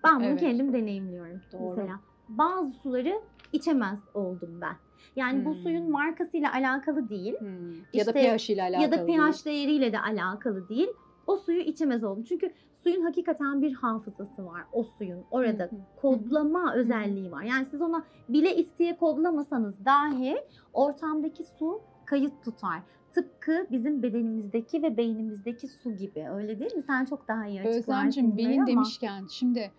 Ben 0.04 0.16
bunu 0.20 0.26
Evet. 0.28 0.40
kendim 0.40 0.74
deneyimliyorum. 0.74 1.42
Doğru. 1.54 1.76
Mesela 1.78 2.00
bazı 2.30 2.72
suları 2.74 3.22
içemez 3.54 4.00
oldum 4.14 4.62
ben. 4.62 4.76
Yani 5.16 5.46
bu 5.46 5.50
Hmm. 5.50 5.56
suyun 5.58 5.92
markasıyla 5.92 6.54
alakalı 6.54 7.10
değil 7.10 7.34
Hmm. 7.40 7.74
Ya 7.94 8.06
da 8.06 8.12
İşte- 8.12 8.38
pH 8.38 8.50
ile 8.50 8.62
alakalı. 8.64 8.82
ya 8.84 8.92
da 8.92 9.06
pH 9.06 9.46
değeriyle 9.46 9.92
de 9.94 10.00
alakalı 10.00 10.70
değil. 10.70 10.88
O 11.28 11.38
suyu 11.38 11.60
içemez 11.60 12.04
oldum. 12.04 12.24
Çünkü 12.24 12.52
suyun 12.86 13.02
hakikaten 13.02 13.62
bir 13.62 13.74
hafızası 13.74 14.46
var. 14.46 14.62
O 14.74 14.84
suyun 14.84 15.24
orada 15.32 15.64
Hı 15.64 15.68
hı. 15.76 15.80
kodlama 16.02 16.74
özelliği 16.74 17.32
var. 17.32 17.44
Yani 17.44 17.66
siz 17.66 17.82
ona 17.82 18.04
bile 18.30 18.56
isteye 18.56 18.98
kodlamasanız 18.98 19.86
dahi 19.86 20.38
ortamdaki 20.74 21.44
su 21.44 21.82
kayıt 22.06 22.44
tutar. 22.44 22.80
Tıpkı 23.14 23.68
bizim 23.72 24.04
bedenimizdeki 24.04 24.84
ve 24.84 24.98
beynimizdeki 24.98 25.68
su 25.68 25.92
gibi. 25.92 26.28
Öyle 26.30 26.60
değil 26.60 26.76
mi? 26.76 26.82
Sen 26.82 27.06
çok 27.06 27.28
daha 27.28 27.48
iyi 27.48 27.60
açıklarsın. 27.60 27.80
Özlemciğim 27.80 28.38
beyin 28.38 28.58
ama- 28.58 28.68
demişken 28.68 29.26
şimdi 29.30 29.72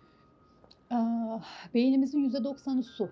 ah, 0.89 1.43
beynimizin 1.73 2.29
%90'ı 2.29 2.83
su. 2.83 3.09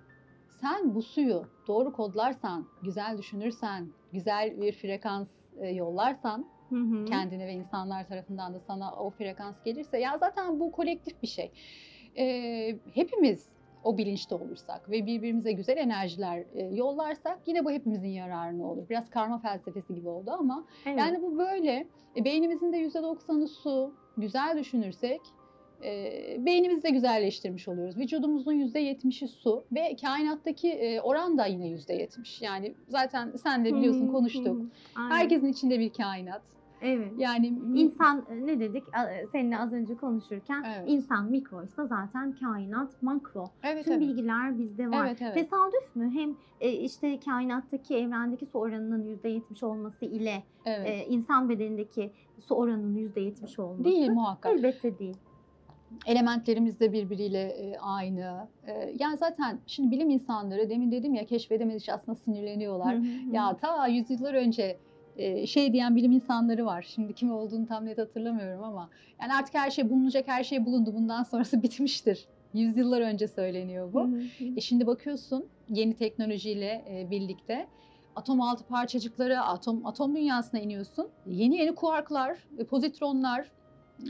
Sen 0.61 0.95
bu 0.95 1.01
suyu 1.01 1.43
doğru 1.67 1.93
kodlarsan, 1.93 2.65
güzel 2.83 3.17
düşünürsen, 3.17 3.87
güzel 4.13 4.61
bir 4.61 4.71
frekans 4.73 5.29
e, 5.59 5.69
yollarsan 5.69 6.45
Hı 6.69 6.75
hı. 6.75 7.05
kendine 7.05 7.47
ve 7.47 7.53
insanlar 7.53 8.07
tarafından 8.07 8.53
da 8.53 8.59
sana 8.59 8.91
o 8.91 9.09
frekans 9.09 9.63
gelirse 9.63 9.99
ya 9.99 10.17
zaten 10.17 10.59
bu 10.59 10.71
kolektif 10.71 11.21
bir 11.23 11.27
şey. 11.27 11.51
Ee, 12.17 12.75
hepimiz 12.93 13.49
o 13.83 13.97
bilinçte 13.97 14.35
olursak 14.35 14.89
ve 14.89 15.05
birbirimize 15.05 15.51
güzel 15.51 15.77
enerjiler 15.77 16.43
yollarsak 16.71 17.39
yine 17.45 17.65
bu 17.65 17.71
hepimizin 17.71 18.09
yararına 18.09 18.71
olur. 18.71 18.89
Biraz 18.89 19.09
karma 19.09 19.39
felsefesi 19.39 19.95
gibi 19.95 20.09
oldu 20.09 20.31
ama 20.39 20.65
Evet. 20.85 20.99
yani 20.99 21.21
bu 21.21 21.37
böyle. 21.37 21.87
E, 22.15 22.25
beynimizin 22.25 22.73
de 22.73 22.77
%90'ı 22.77 23.47
su. 23.47 23.93
Güzel 24.17 24.57
düşünürsek 24.57 25.21
e, 25.83 26.11
beynimizi 26.45 26.83
de 26.83 26.89
güzelleştirmiş 26.89 27.67
oluyoruz. 27.67 27.97
Vücudumuzun 27.97 28.53
%70'i 28.53 29.27
su 29.27 29.65
ve 29.71 29.95
kainattaki 30.01 30.71
e, 30.71 31.01
oran 31.01 31.37
da 31.37 31.45
yine 31.45 31.67
%70. 31.67 32.43
Yani 32.45 32.75
zaten 32.87 33.31
sen 33.43 33.65
de 33.65 33.75
biliyorsun 33.75 34.07
konuştuk. 34.07 34.61
Aynen. 34.95 35.09
Herkesin 35.09 35.47
içinde 35.47 35.79
bir 35.79 35.93
kainat. 35.93 36.41
Evet. 36.81 37.13
Yani 37.17 37.47
İnsan 37.75 38.25
e, 38.29 38.45
ne 38.45 38.59
dedik 38.59 38.83
A- 38.95 39.27
seninle 39.31 39.57
az 39.57 39.73
önce 39.73 39.95
konuşurken 39.95 40.63
Evet. 40.67 40.83
insan 40.87 41.25
mikroysa 41.25 41.85
zaten 41.85 42.35
kainat 42.39 43.01
makro. 43.01 43.45
evet, 43.63 43.83
Tüm 43.83 43.93
evet. 43.93 44.01
bilgiler 44.01 44.57
bizde 44.59 44.91
var. 44.91 45.05
Evet, 45.07 45.21
evet. 45.21 45.33
Tesadüf 45.33 45.95
mü? 45.95 46.11
Hem 46.13 46.35
e, 46.61 46.71
işte 46.71 47.19
kainattaki 47.19 47.95
evrendeki 47.95 48.45
su 48.45 48.59
oranının 48.59 49.03
%70 49.23 49.65
olması 49.65 50.05
ile 50.05 50.43
evet. 50.65 50.87
e, 50.89 51.05
insan 51.05 51.49
bedenindeki 51.49 52.11
su 52.47 52.55
oranının 52.55 52.95
%70 52.97 53.61
olması. 53.61 53.83
Değil 53.83 54.09
muhakkak. 54.11 54.53
Elbette 54.55 54.99
değil. 54.99 55.17
Elementlerimiz 56.05 56.79
de 56.79 56.93
birbiriyle 56.93 57.41
e, 57.41 57.77
aynı. 57.77 58.47
E, 58.67 58.93
yani 58.99 59.17
zaten 59.17 59.59
şimdi 59.67 59.91
bilim 59.91 60.09
insanları 60.09 60.69
demin 60.69 60.91
dedim 60.91 61.13
ya 61.13 61.25
keşfedemedikçe 61.25 61.93
aslında 61.93 62.15
sinirleniyorlar. 62.15 62.95
Ya 63.31 63.57
ta 63.57 63.87
yüzyıllar 63.87 64.33
önce 64.33 64.63
e, 64.63 64.77
şey 65.47 65.73
diyen 65.73 65.95
bilim 65.95 66.11
insanları 66.11 66.65
var. 66.65 66.85
Şimdi 66.95 67.13
kim 67.13 67.31
olduğunu 67.31 67.67
tam 67.67 67.85
net 67.85 67.97
hatırlamıyorum 67.97 68.63
ama 68.63 68.89
yani 69.21 69.33
artık 69.33 69.55
her 69.55 69.71
şey 69.71 69.89
bulunacak, 69.89 70.27
her 70.27 70.43
şey 70.43 70.65
bulundu. 70.65 70.93
Bundan 70.93 71.23
sonrası 71.23 71.63
bitmiştir. 71.63 72.25
Yüzyıllar 72.53 73.01
önce 73.01 73.27
söyleniyor 73.27 73.93
bu. 73.93 74.01
hı 74.01 74.07
hı. 74.07 74.45
E 74.57 74.61
şimdi 74.61 74.87
bakıyorsun 74.87 75.45
yeni 75.69 75.93
teknolojiyle 75.95 77.07
birlikte 77.11 77.67
atom 78.15 78.41
altı 78.41 78.63
parçacıkları, 78.63 79.41
atom 79.41 79.85
atom 79.85 80.15
dünyasına 80.15 80.59
iniyorsun. 80.59 81.07
Yeni 81.27 81.57
yeni 81.57 81.75
kuarklar, 81.75 82.37
e, 82.57 82.63
pozitronlar, 82.63 83.51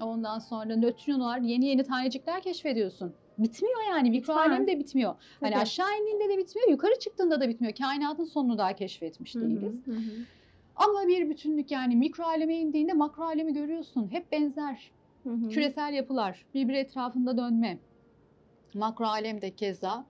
ondan 0.01 0.39
sonra 0.39 0.75
nötronlar, 0.75 1.39
yeni 1.39 1.65
yeni 1.65 1.83
tanecikler 1.83 2.41
keşfediyorsun. 2.41 3.13
Bitmiyor 3.37 3.79
yani. 3.89 4.09
Mikro 4.09 4.33
alem 4.33 4.67
de 4.67 4.79
bitmiyor. 4.79 5.15
Hani 5.39 5.51
Tabii. 5.51 5.61
aşağı 5.61 5.87
indiğinde 6.01 6.33
de 6.33 6.37
bitmiyor, 6.37 6.69
yukarı 6.69 6.99
çıktığında 6.99 7.41
da 7.41 7.49
bitmiyor. 7.49 7.73
Kainatın 7.75 8.23
sonunu 8.25 8.57
daha 8.57 8.73
keşfetmiş 8.73 9.35
Hı 9.35 9.39
hı, 9.39 9.43
değiliz. 9.49 9.73
hı 9.85 9.91
hı. 9.91 10.11
Ama 10.75 11.07
bir 11.07 11.29
bütünlük 11.29 11.71
yani 11.71 11.95
mikro 11.95 12.23
aleme 12.23 12.55
indiğinde 12.55 12.93
makro 12.93 13.23
alemi 13.23 13.53
görüyorsun. 13.53 14.11
Hep 14.11 14.31
benzer. 14.31 14.91
Hı 15.23 15.29
hı. 15.29 15.49
Küresel 15.49 15.93
yapılar, 15.93 16.45
birbiri 16.53 16.77
etrafında 16.77 17.37
dönme. 17.37 17.77
Makro 18.73 19.05
alem 19.05 19.41
de 19.41 19.55
keza. 19.55 20.05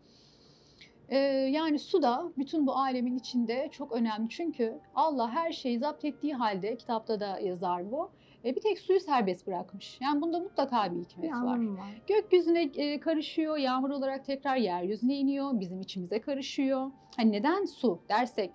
Ee, 1.09 1.17
yani 1.51 1.79
su 1.79 2.01
da 2.01 2.31
bütün 2.37 2.67
bu 2.67 2.75
alemin 2.75 3.17
içinde 3.17 3.69
çok 3.71 3.91
önemli. 3.91 4.29
Çünkü 4.29 4.79
Allah 4.95 5.31
her 5.31 5.51
şeyi 5.51 5.79
zapt 5.79 6.05
ettiği 6.05 6.33
halde, 6.33 6.77
kitapta 6.77 7.19
da 7.19 7.39
yazar 7.39 7.91
bu, 7.91 8.09
e, 8.45 8.55
bir 8.55 8.61
tek 8.61 8.79
suyu 8.79 8.99
serbest 8.99 9.47
bırakmış. 9.47 9.97
Yani 10.01 10.21
bunda 10.21 10.39
mutlaka 10.39 10.95
bir 10.95 10.99
hikmet 10.99 11.31
var. 11.31 11.67
var. 11.67 12.01
Gökyüzüne 12.07 12.61
e, 12.61 12.99
karışıyor, 12.99 13.57
yağmur 13.57 13.89
olarak 13.89 14.25
tekrar 14.25 14.55
yeryüzüne 14.55 15.15
iniyor, 15.15 15.59
bizim 15.59 15.81
içimize 15.81 16.21
karışıyor. 16.21 16.91
Hani 17.17 17.31
neden 17.31 17.65
su 17.65 17.99
dersek, 18.09 18.51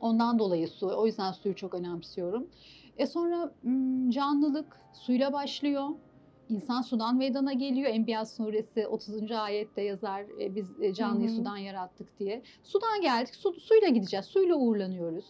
ondan 0.00 0.38
dolayı 0.38 0.68
su, 0.68 0.86
o 0.96 1.06
yüzden 1.06 1.32
suyu 1.32 1.54
çok 1.54 1.74
önemsiyorum. 1.74 2.46
E 2.98 3.06
sonra 3.06 3.52
canlılık 4.08 4.80
suyla 4.92 5.32
başlıyor. 5.32 5.88
İnsan 6.48 6.82
sudan 6.82 7.16
meydana 7.16 7.52
geliyor. 7.52 7.90
Enbiya 7.90 8.24
suresi 8.24 8.86
30. 8.86 9.32
ayette 9.32 9.82
yazar 9.82 10.20
e, 10.40 10.54
biz 10.54 10.80
e, 10.80 10.94
canlıyı 10.94 11.30
hı. 11.30 11.34
sudan 11.34 11.56
yarattık 11.56 12.18
diye. 12.18 12.42
Sudan 12.62 13.00
geldik, 13.00 13.34
su, 13.34 13.60
suyla 13.60 13.88
gideceğiz, 13.88 14.26
suyla 14.26 14.56
uğurlanıyoruz. 14.56 15.24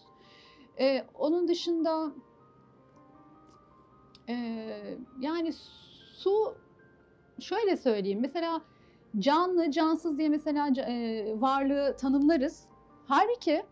E, 0.80 1.04
onun 1.14 1.48
dışında 1.48 2.12
e, 4.28 4.34
yani 5.20 5.52
su 6.14 6.54
şöyle 7.40 7.76
söyleyeyim. 7.76 8.20
Mesela 8.20 8.60
canlı, 9.18 9.70
cansız 9.70 10.18
diye 10.18 10.28
mesela 10.28 10.68
e, 10.68 11.24
varlığı 11.40 11.96
tanımlarız. 11.96 12.64
Halbuki 13.06 13.62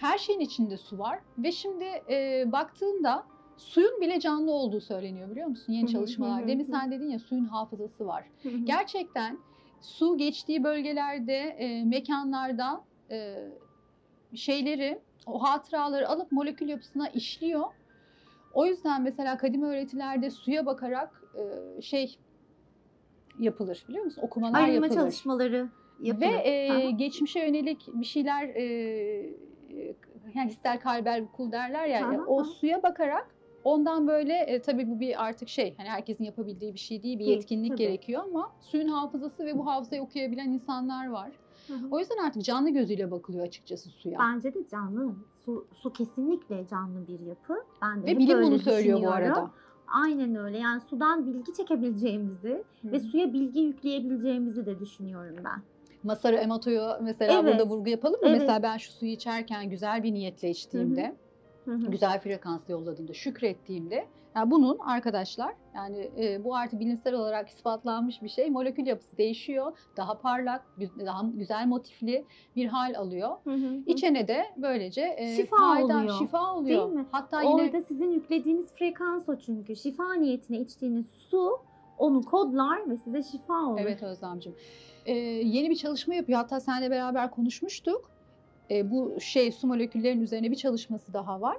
her 0.00 0.18
şeyin 0.18 0.40
içinde 0.40 0.76
su 0.76 0.98
var 0.98 1.18
ve 1.38 1.52
şimdi 1.52 1.84
e, 2.10 2.44
baktığında 2.52 3.24
suyun 3.56 4.00
bile 4.00 4.20
canlı 4.20 4.52
olduğu 4.52 4.80
söyleniyor 4.80 5.30
biliyor 5.30 5.46
musun? 5.46 5.72
Yeni 5.72 5.88
çalışmalar. 5.88 6.48
Demin 6.48 6.64
sen 6.64 6.90
dedin 6.90 7.10
ya 7.10 7.18
suyun 7.18 7.44
hafızası 7.44 8.06
var. 8.06 8.24
Gerçekten 8.64 9.38
su 9.80 10.18
geçtiği 10.18 10.64
bölgelerde, 10.64 11.36
e, 11.36 11.84
mekanlarda 11.84 12.84
e, 13.10 13.48
şeyleri, 14.34 15.00
o 15.26 15.42
hatıraları 15.42 16.08
alıp 16.08 16.32
molekül 16.32 16.68
yapısına 16.68 17.08
işliyor. 17.08 17.64
O 18.54 18.66
yüzden 18.66 19.02
mesela 19.02 19.38
kadim 19.38 19.62
öğretilerde 19.62 20.30
suya 20.30 20.66
bakarak 20.66 21.22
e, 21.78 21.82
şey 21.82 22.18
yapılır 23.38 23.84
biliyor 23.88 24.04
musun? 24.04 24.22
Okumalar 24.22 24.60
Arınma 24.60 24.74
yapılır. 24.74 24.94
çalışmaları 24.94 25.68
yapılır. 26.02 26.26
Ve 26.26 26.34
e, 26.34 26.70
Aha. 26.72 26.90
geçmişe 26.90 27.40
yönelik 27.40 27.86
bir 27.94 28.06
şeyler 28.06 28.48
e, 28.48 29.34
yani 30.34 30.50
ister 30.50 30.80
kalber 30.80 31.24
kul 31.32 31.52
derler 31.52 31.86
ya 31.86 32.08
Aha, 32.08 32.24
o 32.26 32.40
aha. 32.40 32.44
suya 32.44 32.82
bakarak 32.82 33.34
ondan 33.64 34.08
böyle 34.08 34.34
e, 34.34 34.62
tabii 34.62 34.90
bu 34.90 35.00
bir 35.00 35.24
artık 35.24 35.48
şey 35.48 35.74
hani 35.76 35.88
herkesin 35.88 36.24
yapabildiği 36.24 36.74
bir 36.74 36.78
şey 36.78 37.02
değil 37.02 37.18
bir 37.18 37.24
yetkinlik 37.24 37.70
tabii. 37.70 37.78
gerekiyor 37.78 38.22
ama 38.24 38.52
suyun 38.60 38.88
hafızası 38.88 39.46
ve 39.46 39.58
bu 39.58 39.66
hafızayı 39.66 40.02
okuyabilen 40.02 40.48
insanlar 40.48 41.08
var. 41.08 41.32
Hı 41.66 41.74
hı. 41.74 41.88
O 41.90 41.98
yüzden 41.98 42.16
artık 42.26 42.44
canlı 42.44 42.70
gözüyle 42.70 43.10
bakılıyor 43.10 43.46
açıkçası 43.46 43.90
suya. 43.90 44.18
Bence 44.18 44.54
de 44.54 44.68
canlı. 44.70 45.14
Su, 45.44 45.66
su 45.74 45.92
kesinlikle 45.92 46.66
canlı 46.66 47.08
bir 47.08 47.20
yapı. 47.20 47.54
Ben 47.82 48.02
de 48.02 48.06
Ve 48.06 48.18
bilim 48.18 48.42
bunu 48.42 48.58
söylüyor 48.58 49.02
bu 49.02 49.10
arada. 49.10 49.50
Aynen 49.86 50.34
öyle. 50.34 50.58
Yani 50.58 50.80
sudan 50.80 51.26
bilgi 51.26 51.54
çekebileceğimizi 51.54 52.64
ve 52.84 53.00
suya 53.00 53.32
bilgi 53.32 53.60
yükleyebileceğimizi 53.60 54.66
de 54.66 54.80
düşünüyorum 54.80 55.36
ben. 55.44 55.62
Masaru 56.04 56.36
Emoto'yu 56.36 56.82
mesela 57.02 57.40
Evet. 57.40 57.44
burada 57.44 57.68
vurgu 57.70 57.88
yapalım 57.90 58.20
mı? 58.20 58.28
Evet. 58.28 58.40
Mesela 58.40 58.62
ben 58.62 58.76
şu 58.76 58.92
suyu 58.92 59.10
içerken 59.12 59.70
güzel 59.70 60.02
bir 60.02 60.14
niyetle 60.14 60.50
içtiğimde, 60.50 61.14
Hı 61.64 61.70
hı. 61.74 61.86
güzel 61.90 62.20
frekansla 62.20 62.72
yolladığımda, 62.72 63.12
şükrettiğimde 63.12 64.06
yani 64.36 64.50
bunun 64.50 64.78
arkadaşlar 64.78 65.54
yani 65.74 66.10
e, 66.18 66.44
bu 66.44 66.56
artık 66.56 66.80
bilimsel 66.80 67.14
olarak 67.14 67.48
ispatlanmış 67.48 68.22
bir 68.22 68.28
şey. 68.28 68.50
Molekül 68.50 68.86
yapısı 68.86 69.16
değişiyor. 69.16 69.78
Daha 69.96 70.18
parlak, 70.18 70.62
daha 71.06 71.22
güzel 71.34 71.66
motifli 71.66 72.24
bir 72.56 72.66
hal 72.66 72.94
alıyor. 72.96 73.30
Hı 73.44 73.50
hı. 73.50 73.82
İçene 73.86 74.28
de 74.28 74.44
böylece 74.56 75.14
e, 75.18 75.36
Şifa 75.36 75.56
fayda, 75.56 75.96
oluyor. 75.96 76.18
şifa 76.18 76.54
oluyor. 76.54 76.86
Değil 76.86 76.96
mi? 76.98 77.06
Hatta 77.12 77.42
yine 77.42 77.52
Orada 77.54 77.80
sizin 77.80 78.10
yüklediğiniz 78.10 78.74
frekans 78.74 79.28
o 79.28 79.36
çünkü. 79.36 79.76
Şifa 79.76 80.14
niyetine 80.14 80.58
içtiğiniz 80.60 81.06
su 81.10 81.58
onu 81.98 82.22
kodlar 82.22 82.90
ve 82.90 82.96
size 82.96 83.22
şifa 83.22 83.54
olur. 83.66 83.78
Evet 83.80 84.02
Özlemciğim. 84.02 84.58
Ee, 85.06 85.12
yeni 85.44 85.70
bir 85.70 85.76
çalışma 85.76 86.14
yapıyor. 86.14 86.38
Hatta 86.38 86.60
seninle 86.60 86.90
beraber 86.90 87.30
konuşmuştuk. 87.30 88.10
Ee, 88.70 88.90
bu 88.90 89.20
şey 89.20 89.52
su 89.52 89.66
moleküllerinin 89.66 90.22
üzerine 90.22 90.50
bir 90.50 90.56
çalışması 90.56 91.12
daha 91.12 91.40
var. 91.40 91.56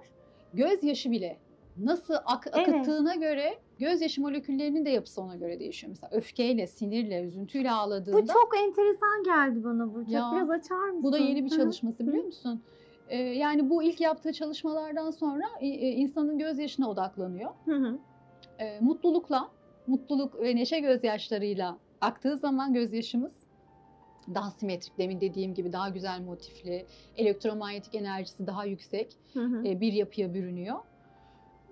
Gözyaşı 0.53 1.11
bile 1.11 1.37
nasıl 1.77 2.13
ak- 2.25 2.47
Evet. 2.53 2.67
akıttığına 2.67 3.15
göre 3.15 3.55
gözyaşı 3.79 4.21
moleküllerinin 4.21 4.85
de 4.85 4.89
yapısı 4.89 5.21
ona 5.21 5.35
göre 5.35 5.59
değişiyor. 5.59 5.89
Mesela 5.89 6.09
öfkeyle, 6.17 6.67
sinirle, 6.67 7.21
üzüntüyle 7.21 7.71
ağladığında 7.71 8.17
Bu 8.21 8.27
çok 8.27 8.49
enteresan 8.63 9.23
geldi 9.25 9.63
bana 9.63 9.93
Burçak. 9.93 10.11
Ya, 10.13 10.31
Biraz 10.35 10.49
açar 10.49 10.89
mısın? 10.89 11.03
bu 11.03 11.11
da 11.13 11.17
yeni 11.17 11.45
bir 11.45 11.49
çalışması 11.49 12.07
biliyor 12.07 12.23
musun? 12.23 12.61
Ee, 13.09 13.17
yani 13.17 13.69
bu 13.69 13.83
ilk 13.83 14.01
yaptığı 14.01 14.33
çalışmalardan 14.33 15.11
sonra 15.11 15.43
e, 15.61 15.67
e, 15.67 15.89
insanın 15.91 16.37
gözyaşına 16.37 16.89
odaklanıyor. 16.89 17.49
Hı 17.65 17.75
hı. 17.75 17.97
e, 18.59 18.79
mutlulukla, 18.79 19.49
mutluluk 19.87 20.41
ve 20.41 20.55
neşe 20.55 20.79
gözyaşlarıyla 20.79 21.77
aktığı 22.01 22.37
zaman 22.37 22.73
gözyaşımız 22.73 23.33
daha 24.33 24.51
simetrik, 24.51 24.97
demin 24.97 25.21
dediğim 25.21 25.53
gibi 25.53 25.73
daha 25.73 25.89
güzel 25.89 26.21
motifli, 26.21 26.85
elektromanyetik 27.17 27.95
enerjisi 27.95 28.47
daha 28.47 28.65
yüksek 28.65 29.17
Hı 29.33 29.39
hı. 29.39 29.67
e, 29.67 29.81
bir 29.81 29.93
yapıya 29.93 30.33
bürünüyor. 30.33 30.79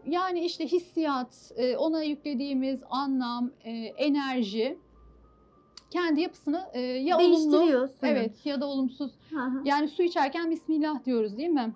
Yani 0.05 0.45
işte 0.45 0.67
hissiyat, 0.67 1.51
e, 1.55 1.77
ona 1.77 2.03
yüklediğimiz 2.03 2.81
anlam, 2.89 3.51
e, 3.63 3.71
enerji 3.81 4.77
kendi 5.89 6.21
yapısını 6.21 6.77
ya 6.79 7.17
olumlu, 7.17 7.89
evet 8.01 8.45
ya 8.45 8.61
da 8.61 8.65
olumsuz. 8.65 9.11
Hı 9.29 9.39
hı. 9.39 9.61
Yani 9.65 9.87
su 9.87 10.03
içerken 10.03 10.51
Bismillah 10.51 11.05
diyoruz 11.05 11.37
değil 11.37 11.49
mi? 11.49 11.73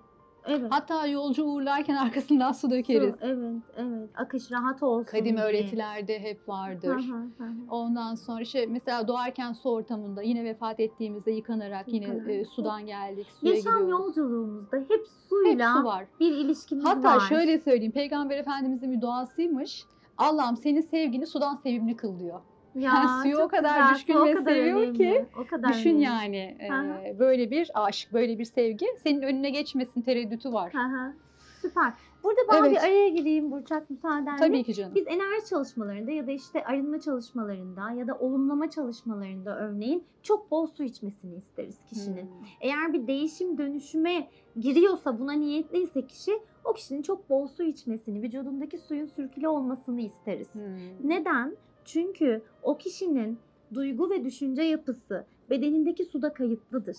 Evet. 0.47 0.67
Hatta 0.69 1.07
yolcu 1.07 1.43
uğurlarken 1.45 1.95
arkasından 1.95 2.51
su 2.51 2.69
dökeriz. 2.69 3.09
Su, 3.15 3.17
Evet, 3.21 3.55
evet. 3.77 4.09
Akış 4.17 4.51
rahat 4.51 4.83
olsun 4.83 5.03
Kadim 5.11 5.35
diye. 5.37 5.45
öğretilerde 5.45 6.19
hep 6.19 6.49
vardır. 6.49 6.87
hı, 7.09 7.43
hı 7.43 7.43
hı. 7.43 7.51
Ondan 7.69 8.15
sonra 8.15 8.41
işte 8.41 8.65
mesela 8.65 9.07
doğarken 9.07 9.53
su 9.53 9.69
ortamında 9.71 10.21
yine 10.21 10.43
vefat 10.43 10.79
ettiğimizde 10.79 11.31
yıkanarak 11.31 11.87
yine 11.93 12.05
Yıkanarak. 12.05 12.29
e, 12.29 12.45
sudan 12.45 12.85
geldik, 12.85 13.27
suya 13.39 13.53
Yaşam 13.53 13.73
gidiyoruz. 13.81 14.05
yolculuğumuzda 14.17 14.77
hep 14.77 14.89
Hep 14.89 15.07
suyla 15.29 15.73
su 15.73 15.83
var. 15.83 16.05
bir 16.19 16.31
ilişkimiz 16.31 16.85
Hatta 16.85 17.15
var. 17.15 17.19
şöyle 17.19 17.59
söyleyeyim 17.59 17.91
Peygamber 17.91 18.37
Efendimizin 18.37 18.91
bir 18.91 19.01
duasıymış. 19.01 19.83
Allah'ım 20.17 20.57
senin 20.57 20.81
sevgini 20.81 21.27
sudan 21.27 21.55
sevimli 21.55 21.95
kıl 21.95 22.19
diyor. 22.19 22.39
Ya, 22.77 23.19
suyu 23.23 23.37
o 23.37 23.47
kadar 23.47 23.79
güzel, 23.79 23.95
düşkün 23.95 24.25
ve 24.25 24.43
seviyor 24.43 24.77
önemli, 24.77 24.97
ki, 24.97 25.25
O 25.41 25.47
kadar 25.47 25.73
Düşün 25.73 25.89
önemli. 25.89 26.03
yani 26.03 26.57
e, 27.05 27.19
böyle 27.19 27.51
bir 27.51 27.71
aşk, 27.73 28.13
böyle 28.13 28.39
bir 28.39 28.45
sevgi 28.45 28.85
senin 29.03 29.21
önüne 29.21 29.49
geçmesin 29.49 30.01
tereddütü 30.01 30.53
var. 30.53 30.73
Hı. 30.73 31.13
Süper. 31.61 31.93
Burada 32.23 32.39
ben 32.51 32.57
Evet. 32.57 32.71
bir 32.71 32.77
araya 32.77 33.09
gireyim 33.09 33.51
Burçak 33.51 33.89
müsaadenle. 33.89 34.37
Tabii 34.39 34.63
ki 34.63 34.73
canım. 34.73 34.95
Biz 34.95 35.07
enerji 35.07 35.49
çalışmalarında 35.49 36.11
ya 36.11 36.27
da 36.27 36.31
işte 36.31 36.63
arınma 36.63 36.99
çalışmalarında 36.99 37.91
ya 37.91 38.07
da 38.07 38.15
olumlama 38.15 38.69
çalışmalarında 38.69 39.57
örneğin 39.59 40.03
çok 40.23 40.51
bol 40.51 40.67
su 40.67 40.83
içmesini 40.83 41.35
isteriz 41.35 41.77
kişinin. 41.89 42.21
Hmm. 42.21 42.45
Eğer 42.61 42.93
bir 42.93 43.07
değişim 43.07 43.57
dönüşüme 43.57 44.27
giriyorsa 44.59 45.19
buna 45.19 45.31
niyetliyse 45.31 46.07
kişi 46.07 46.39
o 46.65 46.73
kişinin 46.73 47.01
çok 47.01 47.29
bol 47.29 47.47
su 47.47 47.63
içmesini, 47.63 48.21
vücudundaki 48.21 48.77
suyun 48.77 49.05
sürküle 49.05 49.47
olmasını 49.47 50.01
isteriz. 50.01 50.53
Hmm. 50.53 51.09
Neden? 51.09 51.57
Çünkü 51.87 52.41
o 52.63 52.77
kişinin 52.77 53.39
duygu 53.73 54.09
ve 54.09 54.23
düşünce 54.23 54.61
yapısı 54.61 55.25
bedenindeki 55.49 56.05
suda 56.05 56.33
kayıtlıdır. 56.33 56.97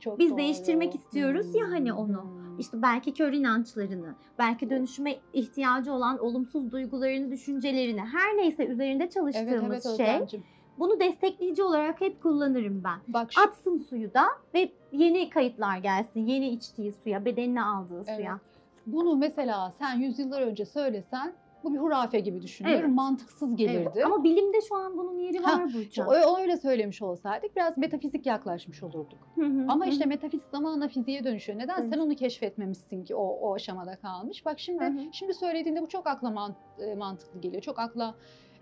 Çok 0.00 0.18
Biz 0.18 0.30
doğru. 0.30 0.38
değiştirmek 0.38 0.94
istiyoruz 0.94 1.54
ya 1.54 1.70
hani 1.70 1.92
onu. 1.92 2.22
Hmm. 2.22 2.58
İşte 2.58 2.82
belki 2.82 3.14
kör 3.14 3.32
inançlarını, 3.32 4.14
belki 4.38 4.70
dönüşüme 4.70 5.16
ihtiyacı 5.32 5.92
olan 5.92 6.18
olumsuz 6.18 6.72
duygularını, 6.72 7.30
düşüncelerini, 7.30 8.00
her 8.00 8.36
neyse 8.36 8.66
üzerinde 8.66 9.02
evet, 9.02 9.12
çalıştığımız 9.12 9.86
evet, 9.86 9.96
şey, 9.96 10.06
Özlemciğim. 10.14 10.44
bunu 10.78 11.00
destekleyici 11.00 11.62
olarak 11.62 12.00
hep 12.00 12.22
kullanırım 12.22 12.84
ben. 12.84 12.98
Bak 13.08 13.32
şu 13.32 13.40
Atsın 13.40 13.78
suyu 13.78 14.14
da 14.14 14.24
ve 14.54 14.72
yeni 14.92 15.30
kayıtlar 15.30 15.78
gelsin, 15.78 16.26
yeni 16.26 16.48
içtiği 16.48 16.92
suya, 16.92 17.24
bedenine 17.24 17.62
aldığı 17.62 18.04
Evet. 18.06 18.16
suya. 18.16 18.40
Bunu 18.86 19.16
mesela 19.16 19.72
sen 19.78 19.98
yüzyıllar 19.98 20.42
önce 20.42 20.64
söylesen 20.64 21.32
bu 21.64 21.74
bir 21.74 21.78
hurafe 21.78 22.20
gibi 22.20 22.42
düşünüyorum. 22.42 22.84
Evet. 22.84 22.94
Mantıksız 22.94 23.56
gelirdi. 23.56 23.90
Evet. 23.94 24.04
Ama 24.06 24.24
bilimde 24.24 24.56
şu 24.68 24.76
an 24.76 24.98
bunun 24.98 25.18
yeri 25.18 25.38
Ha, 25.38 25.58
var 25.58 25.74
Burçak. 25.74 26.08
O- 26.08 26.12
o 26.12 26.38
öyle 26.40 26.56
söylemiş 26.56 27.02
olsaydık 27.02 27.56
biraz 27.56 27.78
metafizik 27.78 28.26
yaklaşmış 28.26 28.82
olurduk. 28.82 29.18
Hı 29.34 29.44
hı, 29.44 29.64
Ama 29.68 29.86
hı 29.86 29.90
işte 29.90 30.06
metafizik 30.06 30.48
zamanla 30.50 30.88
fiziğe 30.88 31.24
dönüşüyor. 31.24 31.58
Neden? 31.58 31.74
Sen 31.76 31.82
Dönüşüyor. 31.84 32.06
onu 32.06 32.14
keşfetmemişsin 32.16 33.04
ki 33.04 33.14
o, 33.14 33.22
o 33.26 33.54
aşamada 33.54 33.96
kalmış. 33.96 34.44
Bak 34.46 34.58
şimdi 34.60 34.84
Hı 34.84 34.88
hı. 34.88 35.00
şimdi 35.12 35.34
söylediğinde 35.34 35.82
bu 35.82 35.88
çok 35.88 36.06
akla 36.06 36.30
man- 36.30 36.54
e, 36.78 36.94
mantıklı 36.94 37.40
geliyor. 37.40 37.62
Çok 37.62 37.78
akla 37.78 38.14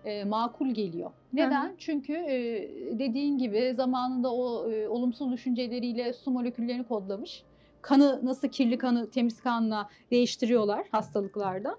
e, 0.05 0.25
makul 0.25 0.69
geliyor. 0.69 1.11
Neden? 1.33 1.75
Çünkü 1.79 2.13
e, 2.13 2.69
dediğin 2.99 3.39
gibi 3.39 3.73
zamanında 3.77 4.35
o 4.35 4.71
e, 4.73 4.89
olumsuz 4.89 5.33
düşünceleriyle 5.33 6.13
su 6.13 6.31
moleküllerini 6.31 6.85
kodlamış. 6.85 7.43
Kanı 7.83 8.21
nasıl 8.23 8.49
kirli 8.49 8.79
kanı 8.79 9.11
temiz 9.11 9.41
kanla 9.41 9.89
değiştiriyorlar 10.11 10.87
hastalıklarda. 10.91 11.77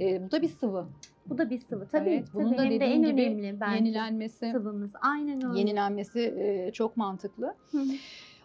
E, 0.00 0.26
bu 0.26 0.30
da 0.30 0.42
bir 0.42 0.48
sıvı. 0.48 0.86
Bu 1.26 1.38
da 1.38 1.50
bir 1.50 1.58
sıvı. 1.58 1.88
Tabii, 1.88 2.10
Evet, 2.10 2.24
bunun 2.34 2.48
tabii. 2.56 2.58
da 2.58 2.62
Hem 2.62 2.80
de 2.80 2.84
en 2.84 3.02
gibi 3.02 3.22
önemli 3.22 3.60
belki 3.60 3.76
Yenilenmesi, 3.76 4.50
sıvımız. 4.50 4.92
Aynen 5.02 5.48
öyle. 5.50 5.58
yenilenmesi 5.58 6.20
e, 6.38 6.72
çok 6.72 6.96
mantıklı. 6.96 7.54
Hı 7.72 7.78
hı. 7.78 7.92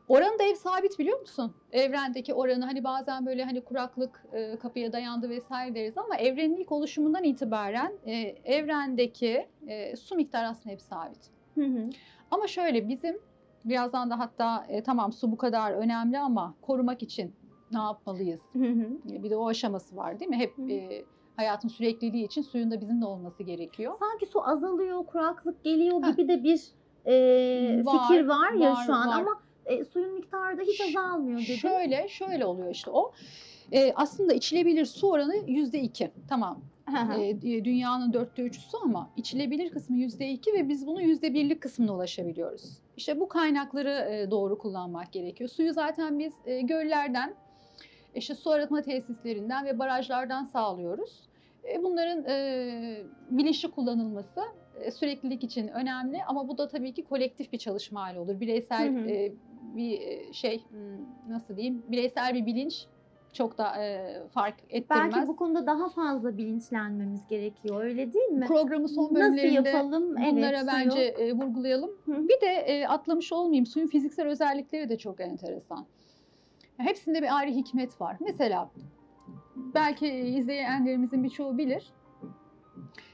Oranı 0.07 0.39
da 0.39 0.43
hep 0.43 0.57
sabit 0.57 0.99
biliyor 0.99 1.19
musun? 1.19 1.53
Evrendeki 1.71 2.33
oranı 2.33 2.65
hani 2.65 2.83
bazen 2.83 3.25
böyle 3.25 3.43
hani 3.43 3.61
kuraklık 3.61 4.25
e, 4.33 4.55
kapıya 4.59 4.93
dayandı 4.93 5.29
vesaire 5.29 5.75
deriz 5.75 5.97
ama 5.97 6.15
evrenin 6.17 6.55
ilk 6.55 6.71
oluşumundan 6.71 7.23
itibaren 7.23 7.93
e, 8.05 8.13
evrendeki 8.45 9.47
e, 9.67 9.95
su 9.95 10.15
miktarı 10.15 10.47
aslında 10.47 10.73
hep 10.73 10.81
sabit. 10.81 11.29
Hı 11.55 11.65
hı. 11.65 11.89
Ama 12.31 12.47
şöyle 12.47 12.89
bizim 12.89 13.17
birazdan 13.65 14.09
da 14.09 14.19
hatta 14.19 14.65
e, 14.69 14.83
tamam 14.83 15.11
su 15.13 15.31
bu 15.31 15.37
kadar 15.37 15.71
önemli 15.71 16.19
ama 16.19 16.55
korumak 16.61 17.03
için 17.03 17.35
ne 17.71 17.79
yapmalıyız? 17.79 18.41
Hı 18.53 18.59
hı. 18.59 18.89
Bir 19.05 19.29
de 19.29 19.35
o 19.35 19.47
aşaması 19.47 19.95
var 19.95 20.19
değil 20.19 20.29
mi? 20.29 20.37
Hep 20.37 20.57
Hı. 20.57 20.71
e, 20.71 21.05
hayatın 21.35 21.67
sürekliliği 21.67 22.25
için 22.25 22.41
suyun 22.41 22.71
da 22.71 22.81
bizimle 22.81 23.05
olması 23.05 23.43
gerekiyor. 23.43 23.93
Sanki 23.99 24.25
su 24.25 24.47
azalıyor, 24.47 25.05
kuraklık 25.05 25.63
geliyor 25.63 26.01
gibi 26.11 26.27
de 26.27 26.43
bir 26.43 26.61
e, 27.05 27.85
Var, 27.85 28.07
fikir 28.07 28.27
var 28.27 28.51
ya 28.51 28.71
var, 28.71 28.83
şu 28.85 28.93
an 28.93 29.07
var. 29.07 29.19
ama 29.19 29.41
e, 29.65 29.83
suyun 29.85 30.13
miktarı 30.13 30.57
da 30.57 30.61
hiç 30.61 30.81
azalmıyor 30.81 31.39
dedin. 31.39 31.55
Şöyle 31.55 32.07
şöyle 32.07 32.45
oluyor 32.45 32.69
işte 32.69 32.91
o. 32.91 33.11
E, 33.71 33.93
aslında 33.95 34.33
içilebilir 34.33 34.85
su 34.85 35.09
oranı 35.09 35.35
yüzde 35.47 35.79
iki. 35.81 36.11
Tamam 36.29 36.59
e, 37.19 37.41
dünyanın 37.41 38.13
dörtte 38.13 38.41
üçü 38.41 38.61
su 38.61 38.77
ama 38.83 39.09
içilebilir 39.17 39.69
kısmı 39.71 39.97
yüzde 39.97 40.29
iki 40.29 40.53
ve 40.53 40.69
biz 40.69 40.87
bunu 40.87 41.01
yüzde 41.01 41.33
birlik 41.33 41.61
kısmına 41.61 41.95
ulaşabiliyoruz. 41.95 42.63
İşte 42.97 43.19
bu 43.19 43.27
kaynakları 43.27 43.89
e, 43.89 44.31
doğru 44.31 44.57
kullanmak 44.57 45.11
gerekiyor. 45.13 45.49
Suyu 45.49 45.73
zaten 45.73 46.19
biz 46.19 46.33
e, 46.45 46.61
göllerden, 46.61 47.33
işte 48.15 48.35
su 48.35 48.51
arıtma 48.51 48.81
tesislerinden 48.81 49.65
ve 49.65 49.79
barajlardan 49.79 50.43
sağlıyoruz. 50.43 51.29
E, 51.73 51.83
bunların 51.83 52.25
e, 52.25 53.03
bilinçli 53.29 53.71
kullanılması 53.71 54.41
e, 54.81 54.91
süreklilik 54.91 55.43
için 55.43 55.67
önemli 55.67 56.17
ama 56.27 56.47
bu 56.47 56.57
da 56.57 56.67
tabii 56.67 56.93
ki 56.93 57.03
kolektif 57.03 57.53
bir 57.53 57.57
çalışma 57.57 58.01
hali 58.01 58.19
olur. 58.19 58.39
Bireysel 58.39 58.95
Hı 58.95 58.99
hı. 58.99 59.09
e, 59.09 59.33
bir 59.75 60.01
e, 60.01 60.33
şey 60.33 60.63
hmm, 60.69 61.33
nasıl 61.33 61.57
diyeyim 61.57 61.83
bireysel 61.87 62.33
bir 62.33 62.45
bilinç 62.45 62.87
çok 63.33 63.57
da 63.57 63.83
e, 63.83 64.13
fark 64.33 64.55
ettirmez. 64.69 65.13
Belki 65.13 65.27
bu 65.27 65.35
konuda 65.35 65.67
daha 65.67 65.89
fazla 65.89 66.37
bilinçlenmemiz 66.37 67.27
gerekiyor 67.27 67.83
öyle 67.83 68.13
değil 68.13 68.29
mi? 68.29 68.45
Programı 68.47 68.89
son 68.89 69.03
Nasıl 69.03 69.15
bölümlerinde 69.15 69.69
yapalım? 69.69 70.15
bunlara 70.15 70.57
evet, 70.57 70.67
bence 70.73 70.99
e, 70.99 71.33
vurgulayalım. 71.33 71.91
Hı. 72.05 72.27
Bir 72.27 72.41
de 72.41 72.47
e, 72.47 72.87
atlamış 72.87 73.33
olmayayım 73.33 73.65
suyun 73.65 73.87
fiziksel 73.87 74.27
özellikleri 74.27 74.89
de 74.89 74.97
çok 74.97 75.21
enteresan. 75.21 75.85
Hepsinde 76.81 77.21
bir 77.21 77.37
ayrı 77.37 77.51
hikmet 77.51 78.01
var. 78.01 78.17
Mesela 78.19 78.71
belki 79.55 80.07
izleyenlerimizin 80.07 81.23
birçoğu 81.23 81.57
bilir. 81.57 81.93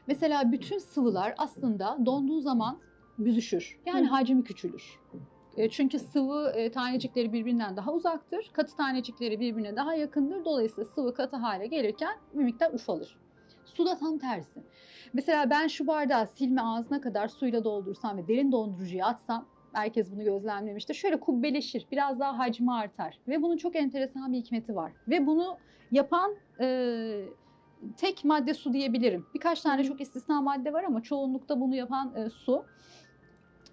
Mesela 0.08 0.52
bütün 0.52 0.78
sıvılar 0.78 1.36
aslında 1.38 1.98
donduğu 2.06 2.42
zaman 2.42 2.80
büzüşür. 3.18 3.80
Yani 3.86 4.08
Hı. 4.08 4.12
hacmi 4.12 4.44
küçülür. 4.44 5.00
E, 5.58 5.70
Çünkü 5.70 6.00
sıvı 6.00 6.50
e, 6.56 6.72
tanecikleri 6.72 7.34
birbirinden 7.34 7.78
daha 7.78 7.94
uzaktır. 7.94 8.50
Katı 8.54 8.76
tanecikleri 8.76 9.40
birbirine 9.40 9.76
daha 9.76 9.94
yakındır. 9.94 10.46
Dolayısıyla 10.46 10.86
sıvı 10.86 11.14
katı 11.14 11.38
hale 11.38 11.68
gelirken 11.68 12.18
bir 12.34 12.44
miktar 12.44 12.74
ufalır. 12.74 13.18
Su 13.66 13.86
da 13.86 13.98
tam 13.98 14.18
tersi. 14.18 14.64
Mesela 15.14 15.50
ben 15.50 15.68
şu 15.68 15.88
bardağı 15.88 16.28
silme 16.28 16.62
ağzına 16.62 17.02
kadar 17.02 17.28
suyla 17.28 17.64
doldursam 17.64 18.18
ve 18.18 18.28
derin 18.28 18.52
dondurucuya 18.52 19.08
atsam 19.08 19.46
herkes 19.74 20.12
bunu 20.12 20.24
gözlemlemiştir. 20.24 20.94
Şöyle 20.94 21.20
kubbeleşir, 21.20 21.88
biraz 21.92 22.20
daha 22.20 22.40
hacmi 22.40 22.74
artar 22.74 23.20
ve 23.28 23.42
bunun 23.42 23.58
çok 23.58 23.76
enteresan 23.76 24.34
bir 24.34 24.38
hikmeti 24.38 24.76
var. 24.76 24.92
Ve 25.08 25.28
bunu 25.28 25.58
yapan 25.92 26.36
e, 26.60 27.26
tek 27.98 28.26
madde 28.26 28.54
su 28.54 28.74
diyebilirim. 28.74 29.26
Birkaç 29.34 29.62
tane 29.62 29.84
çok 29.84 30.02
istisna 30.02 30.42
madde 30.42 30.74
var 30.74 30.84
ama 30.84 31.02
çoğunlukta 31.02 31.62
bunu 31.62 31.76
yapan 31.76 32.16
e, 32.16 32.30
su. 32.30 32.66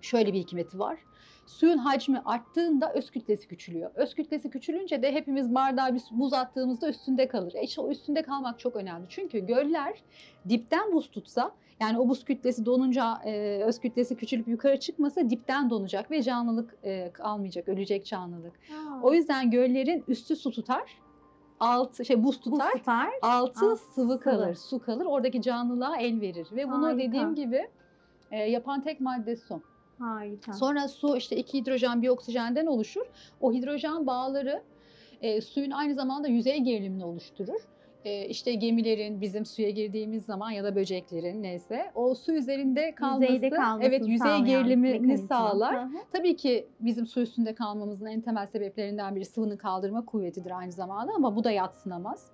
Şöyle 0.00 0.32
bir 0.32 0.38
hikmeti 0.38 0.78
var. 0.78 0.98
Suyun 1.46 1.78
hacmi 1.78 2.22
arttığında 2.24 2.92
öz 2.92 3.10
kütlesi 3.10 3.48
küçülüyor. 3.48 3.90
Öz 3.94 4.14
kütlesi 4.14 4.50
küçülünce 4.50 5.02
de 5.02 5.12
hepimiz 5.12 5.54
bardağa 5.54 5.94
bir 5.94 6.02
buz 6.10 6.32
attığımızda 6.32 6.88
üstünde 6.88 7.28
kalır. 7.28 7.52
E 7.54 7.62
işte 7.62 7.80
o 7.80 7.90
üstünde 7.90 8.22
kalmak 8.22 8.58
çok 8.58 8.76
önemli. 8.76 9.06
Çünkü 9.08 9.46
göller 9.46 10.02
dipten 10.48 10.92
buz 10.92 11.10
tutsa 11.10 11.52
yani 11.80 11.98
o 11.98 12.08
buz 12.08 12.24
kütlesi 12.24 12.66
donunca 12.66 13.20
e, 13.24 13.62
öz 13.64 13.80
kütlesi 13.80 14.16
küçülüp 14.16 14.48
yukarı 14.48 14.80
çıkmasa 14.80 15.30
dipten 15.30 15.70
donacak 15.70 16.10
ve 16.10 16.22
canlılık 16.22 16.76
e, 16.84 17.10
kalmayacak, 17.12 17.68
ölecek 17.68 18.06
canlılık. 18.06 18.52
O 19.02 19.14
yüzden 19.14 19.50
göllerin 19.50 20.04
üstü 20.08 20.36
su 20.36 20.50
tutar, 20.50 20.98
altı 21.60 22.04
şey 22.04 22.24
buz 22.24 22.36
bu 22.36 22.50
tutar, 22.50 22.72
tutar. 22.72 23.10
altı 23.22 23.66
Alt 23.66 23.78
sıvı 23.78 23.94
sıvı. 23.94 24.20
kalır, 24.20 24.54
su 24.54 24.78
kalır. 24.78 25.04
Oradaki 25.04 25.42
canlılığa 25.42 25.96
el 25.96 26.20
verir 26.20 26.48
ve 26.52 26.68
bunu 26.68 26.86
Harika. 26.86 26.98
dediğim 27.08 27.34
gibi 27.34 27.68
e, 28.30 28.36
yapan 28.36 28.82
tek 28.82 29.00
madde 29.00 29.36
su. 29.36 29.60
Harika. 29.98 30.52
Sonra 30.52 30.88
su 30.88 31.16
işte 31.16 31.36
iki 31.36 31.58
hidrojen 31.58 32.02
bir 32.02 32.08
oksijenden 32.08 32.66
oluşur. 32.66 33.06
O 33.40 33.52
hidrojen 33.52 34.06
bağları 34.06 34.62
e, 35.22 35.40
suyun 35.40 35.70
aynı 35.70 35.94
zamanda 35.94 36.28
yüzey 36.28 36.60
gerilimini 36.60 37.04
oluşturur. 37.04 37.60
E, 38.04 38.26
işte 38.26 38.54
gemilerin 38.54 39.20
bizim 39.20 39.46
suya 39.46 39.70
girdiğimiz 39.70 40.24
zaman 40.24 40.50
ya 40.50 40.64
da 40.64 40.76
böceklerin 40.76 41.42
neyse 41.42 41.90
o 41.94 42.14
su 42.14 42.32
üzerinde 42.32 42.94
kalması, 42.94 43.50
kalmasını 43.50 43.84
evet 43.84 44.08
yüzey 44.08 44.42
gerilimini 44.42 45.00
mekanizma. 45.00 45.28
sağlar. 45.28 45.74
Hı 45.74 45.84
hı. 45.84 45.98
Tabii 46.12 46.36
ki 46.36 46.68
bizim 46.80 47.06
su 47.06 47.20
üstünde 47.20 47.54
kalmamızın 47.54 48.06
en 48.06 48.20
temel 48.20 48.46
sebeplerinden 48.46 49.16
biri 49.16 49.24
sıvının 49.24 49.56
kaldırma 49.56 50.04
kuvvetidir 50.04 50.58
aynı 50.58 50.72
zamanda 50.72 51.12
ama 51.16 51.36
bu 51.36 51.44
da 51.44 51.50
yatsınamaz. 51.50 52.30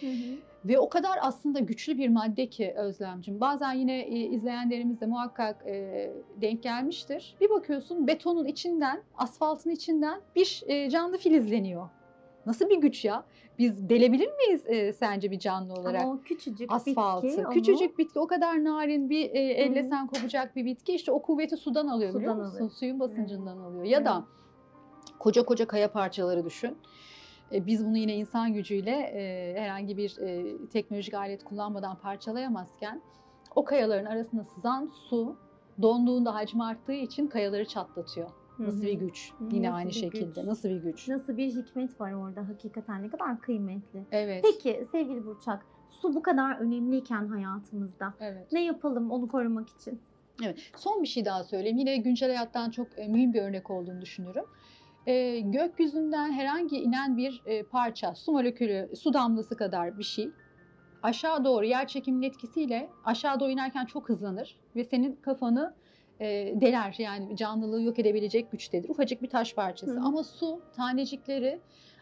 Hı 0.00 0.06
hı. 0.06 0.36
Ve 0.64 0.78
o 0.78 0.88
kadar 0.88 1.18
aslında 1.20 1.58
güçlü 1.58 1.98
bir 1.98 2.08
madde 2.08 2.46
ki 2.46 2.74
Özlemcim. 2.76 3.40
Bazen 3.40 3.72
yine 3.72 4.00
e, 4.00 4.18
izleyenlerimiz 4.18 5.00
de 5.00 5.06
muhakkak 5.06 5.66
e, 5.66 6.10
denk 6.40 6.62
gelmiştir. 6.62 7.36
Bir 7.40 7.50
bakıyorsun 7.50 8.06
betonun 8.06 8.44
içinden, 8.44 9.02
asfaltın 9.16 9.70
içinden 9.70 10.20
bir 10.36 10.64
canlı 10.90 11.18
filizleniyor. 11.18 11.88
Nasıl 12.46 12.68
bir 12.70 12.76
güç 12.80 13.04
ya? 13.04 13.24
Biz 13.58 13.88
delebilir 13.88 14.28
miyiz 14.36 14.62
e, 14.66 14.92
sence 14.92 15.30
bir 15.30 15.38
canlı 15.38 15.74
olarak? 15.74 16.02
Ama 16.02 16.12
o 16.12 16.20
küçücük 16.24 16.72
asfaltı. 16.72 17.26
bitki 17.26 17.46
onu 17.46 17.54
Küçücük 17.54 17.98
bitki 17.98 18.18
o 18.18 18.26
kadar 18.26 18.64
narin 18.64 19.10
bir 19.10 19.30
e, 19.30 19.32
Hı 19.32 19.62
hı. 19.62 19.66
ellesen 19.66 20.06
kopacak 20.06 20.56
bir 20.56 20.64
bitki 20.64 20.92
işte 20.94 21.12
o 21.12 21.22
kuvveti 21.22 21.56
sudan 21.56 21.86
alıyor 21.86 22.14
biliyor 22.14 22.32
Sudan 22.32 22.44
musun? 22.46 22.56
alıyor. 22.56 22.70
Suyun 22.70 23.00
basıncından 23.00 23.58
alıyor. 23.58 23.84
Ya 23.84 24.04
da 24.04 24.24
koca 25.18 25.44
koca 25.44 25.66
kaya 25.66 25.92
parçaları 25.92 26.44
düşün. 26.44 26.76
E, 27.52 27.66
Biz 27.66 27.86
bunu 27.86 27.96
yine 27.98 28.14
insan 28.14 28.52
gücüyle 28.52 28.90
e, 28.90 29.54
herhangi 29.60 29.96
bir 29.96 30.18
e, 30.18 30.56
teknolojik 30.68 31.14
alet 31.14 31.44
kullanmadan 31.44 31.96
parçalayamazken 31.98 33.02
o 33.54 33.64
kayaların 33.64 34.04
arasına 34.04 34.44
sızan 34.44 34.90
su 35.08 35.36
donduğunda 35.82 36.34
hacmi 36.34 36.64
arttığı 36.64 36.92
için 36.92 37.26
kayaları 37.26 37.64
çatlatıyor. 37.64 38.30
Nasıl 38.58 38.82
bir 38.82 38.92
güç? 38.92 39.32
Yine 39.52 39.66
nasıl 39.66 39.76
aynı 39.76 39.88
bir 39.88 39.94
şekilde. 39.94 40.40
güç? 40.40 40.44
Nasıl 40.48 40.68
bir 40.68 40.76
güç? 40.76 41.08
Nasıl 41.08 41.36
bir 41.36 41.56
hikmet 41.56 42.00
var 42.00 42.12
orada 42.12 42.48
hakikaten 42.48 43.02
ne 43.02 43.08
kadar 43.08 43.40
kıymetli. 43.40 44.02
Evet. 44.12 44.44
Peki 44.44 44.84
sevgili 44.92 45.26
Burçak, 45.26 45.66
su 45.90 46.14
bu 46.14 46.22
kadar 46.22 46.58
önemliyken 46.58 47.26
hayatımızda 47.28 48.14
Evet. 48.20 48.52
ne 48.52 48.64
yapalım 48.64 49.10
onu 49.10 49.28
korumak 49.28 49.68
için? 49.68 50.00
Evet. 50.44 50.70
Son 50.76 51.02
bir 51.02 51.08
şey 51.08 51.24
daha 51.24 51.44
söyleyeyim. 51.44 51.78
Yine 51.78 51.96
güncel 51.96 52.28
hayattan 52.28 52.70
çok 52.70 52.98
e, 52.98 53.08
mühim 53.08 53.32
bir 53.32 53.42
örnek 53.42 53.70
olduğunu 53.70 54.00
düşünüyorum. 54.00 54.44
E, 55.06 55.40
gökyüzünden 55.40 56.32
herhangi 56.32 56.76
inen 56.78 57.16
bir 57.16 57.42
e, 57.46 57.62
parça, 57.62 58.14
su 58.14 58.32
molekülü, 58.32 58.90
su 58.96 59.12
damlası 59.14 59.56
kadar 59.56 59.98
bir 59.98 60.04
şey 60.04 60.30
aşağı 61.02 61.44
doğru 61.44 61.64
yer 61.64 61.86
çekiminin 61.86 62.26
etkisiyle 62.26 62.90
aşağı 63.04 63.40
doğru 63.40 63.50
inerken 63.50 63.86
çok 63.86 64.08
hızlanır 64.08 64.56
ve 64.76 64.84
senin 64.84 65.16
kafanı 65.16 65.74
e, 66.20 66.54
deler 66.60 66.94
yani 66.98 67.36
canlılığı 67.36 67.82
yok 67.82 67.98
edebilecek 67.98 68.52
güçtedir. 68.52 68.88
Ufacık 68.88 69.22
bir 69.22 69.28
taş 69.28 69.54
parçası 69.54 69.92
Hı 69.92 70.00
ama 70.00 70.24
su 70.24 70.60
tanecikleri 70.76 71.60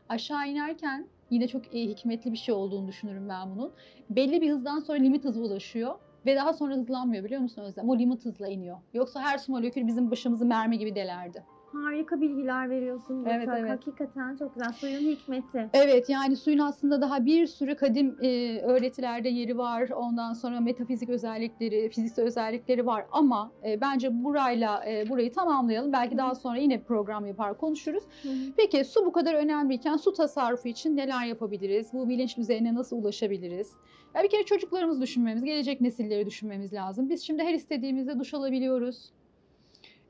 aşağı 0.09 0.48
inerken 0.48 1.07
yine 1.31 1.48
çok 1.48 1.75
e, 1.75 1.81
hikmetli 1.81 2.33
bir 2.33 2.38
şey 2.38 2.55
olduğunu 2.55 2.88
düşünürüm 2.88 3.29
ben 3.29 3.51
bunun. 3.55 3.72
Belli 4.11 4.40
bir 4.40 4.51
hızdan 4.51 4.81
sonra 4.81 4.98
limit 4.98 5.25
hızı 5.25 5.42
ulaşıyor 5.42 5.94
ve 6.27 6.37
daha 6.37 6.53
sonra 6.53 6.75
hızlanmıyor 6.75 7.25
biliyor 7.25 7.40
musun 7.40 7.62
Özlem? 7.62 7.88
O 7.88 7.98
limit 7.98 8.25
hızla 8.25 8.48
iniyor. 8.48 8.79
Yoksa 8.94 9.20
her 9.20 9.38
su 9.38 9.53
molekülü 9.53 9.87
bizim 9.87 10.11
başımızı 10.11 10.46
mermi 10.46 10.79
gibi 10.79 10.94
delerdi. 10.94 11.44
Harika 11.73 12.21
bilgiler 12.21 12.71
veriyorsun. 12.71 13.25
Evet, 13.25 13.49
evet. 13.59 13.71
Hakikaten 13.71 14.37
çok 14.37 14.55
güzel. 14.55 14.73
Suyun 14.73 15.01
hikmeti. 15.01 15.71
Evet 15.73 16.09
yani 16.09 16.37
suyun 16.37 16.59
aslında 16.59 17.01
daha 17.01 17.25
bir 17.25 17.47
sürü 17.47 17.77
kadim 17.77 18.17
e, 18.23 18.61
öğretilerde 18.61 19.29
yeri 19.29 19.59
var. 19.59 19.89
Ondan 19.89 20.33
sonra 20.33 20.61
metafizik 20.61 21.09
özellikleri, 21.09 21.89
fiziksel 21.89 22.25
özellikleri 22.25 22.87
var 22.87 23.05
ama 23.13 23.53
e, 23.65 23.81
bence 23.81 24.25
burayla 24.25 24.85
e, 24.91 25.09
burayı 25.09 25.33
tamamlayalım. 25.33 25.93
Belki 25.93 26.19
daha 26.19 26.35
sonra 26.35 26.59
yine 26.59 26.83
program 26.83 27.27
yapar 27.27 27.59
konuşuruz. 27.59 28.05
Hı 28.23 28.29
hı. 28.29 28.53
Peki 28.57 28.85
su 28.85 29.07
bu 29.07 29.13
kadar 29.13 29.35
önemliyken 29.35 29.97
su 29.97 30.13
tasarrufu 30.13 30.69
için 30.69 30.97
neler 30.97 31.27
yapabiliriz? 31.27 31.93
Bu 31.93 32.09
bilinç 32.09 32.37
düzeyine 32.37 32.75
nasıl 32.75 32.97
ulaşabiliriz? 32.97 33.73
Ya 34.15 34.23
bir 34.23 34.29
kere 34.29 34.43
çocuklarımızı 34.43 35.01
düşünmemiz, 35.01 35.45
gelecek 35.45 35.81
nesilleri 35.81 36.27
düşünmemiz 36.27 36.73
lazım. 36.73 37.11
Biz 37.11 37.23
şimdi 37.23 37.43
her 37.43 37.55
istediğimizde 37.55 38.19
duş 38.19 38.35
alabiliyoruz. 38.35 39.13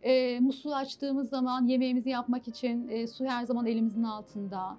E, 0.03 0.41
musluğu 0.41 0.75
açtığımız 0.75 1.29
zaman 1.29 1.67
yemeğimizi 1.67 2.11
yapmak 2.11 2.49
için 2.49 2.89
e, 2.89 3.07
su 3.07 3.25
her 3.25 3.45
zaman 3.45 3.67
elimizin 3.67 4.03
altında. 4.03 4.77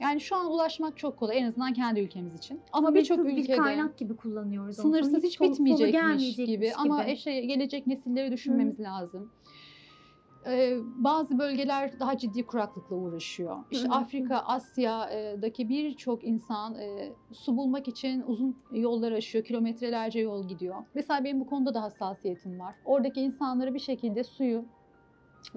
Yani 0.00 0.20
şu 0.20 0.36
an 0.36 0.46
ulaşmak 0.52 0.98
çok 0.98 1.16
kolay 1.16 1.38
en 1.38 1.44
azından 1.44 1.72
kendi 1.72 2.00
ülkemiz 2.00 2.34
için. 2.34 2.60
Ama 2.72 2.94
birçok 2.94 3.16
Sınırsız 3.16 3.36
bir 3.36 3.42
ülkede 3.42 3.56
kaynak 3.56 3.98
gibi 3.98 4.16
kullanıyoruz. 4.16 4.76
sınırsız 4.76 5.22
hiç 5.22 5.36
sonu 5.38 5.50
bitmeyecekmiş 5.52 5.92
gelmeyecekmiş 5.92 6.46
gibi. 6.46 6.72
Ama 6.76 7.16
şey, 7.16 7.46
gelecek 7.46 7.86
nesilleri 7.86 8.32
düşünmemiz 8.32 8.80
lazım. 8.80 9.30
Ee, 10.48 10.78
bazı 10.96 11.38
bölgeler 11.38 12.00
daha 12.00 12.18
ciddi 12.18 12.46
kuraklıkla 12.46 12.96
uğraşıyor. 12.96 13.56
İşte. 13.70 13.88
Afrika, 13.88 14.38
Asya'daki 14.38 15.68
birçok 15.68 16.24
insan 16.24 16.74
e, 16.74 17.12
su 17.32 17.56
bulmak 17.56 17.88
için 17.88 18.22
uzun 18.26 18.56
yollar 18.72 19.12
aşıyor, 19.12 19.44
kilometrelerce 19.44 20.20
yol 20.20 20.48
gidiyor. 20.48 20.76
Mesela 20.94 21.24
benim 21.24 21.40
bu 21.40 21.46
konuda 21.46 21.74
da 21.74 21.82
hassasiyetim 21.82 22.60
var. 22.60 22.74
Oradaki 22.84 23.20
insanları 23.20 23.74
bir 23.74 23.78
şekilde 23.78 24.24
suyu 24.24 24.64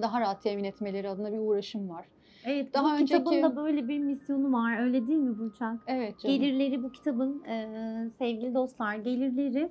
daha 0.01 0.21
rahat 0.21 0.43
temin 0.43 0.63
etmeleri 0.63 1.09
adına 1.09 1.31
bir 1.33 1.39
uğraşım 1.39 1.89
var. 1.89 2.05
Evet, 2.45 2.73
Daha 2.73 2.85
bu 2.85 3.01
önceki- 3.01 3.23
kitabın 3.23 3.43
da 3.43 3.55
böyle 3.55 3.87
bir 3.87 3.99
misyonu 3.99 4.53
var. 4.53 4.79
Öyle 4.83 5.07
değil 5.07 5.19
mi 5.19 5.39
Burçak? 5.39 5.79
Evet 5.87 6.19
canım. 6.19 6.35
Gelirleri 6.35 6.83
bu 6.83 6.91
kitabın 6.91 7.43
e, 7.43 8.09
sevgili 8.17 8.53
dostlar 8.53 8.95
gelirleri 8.95 9.69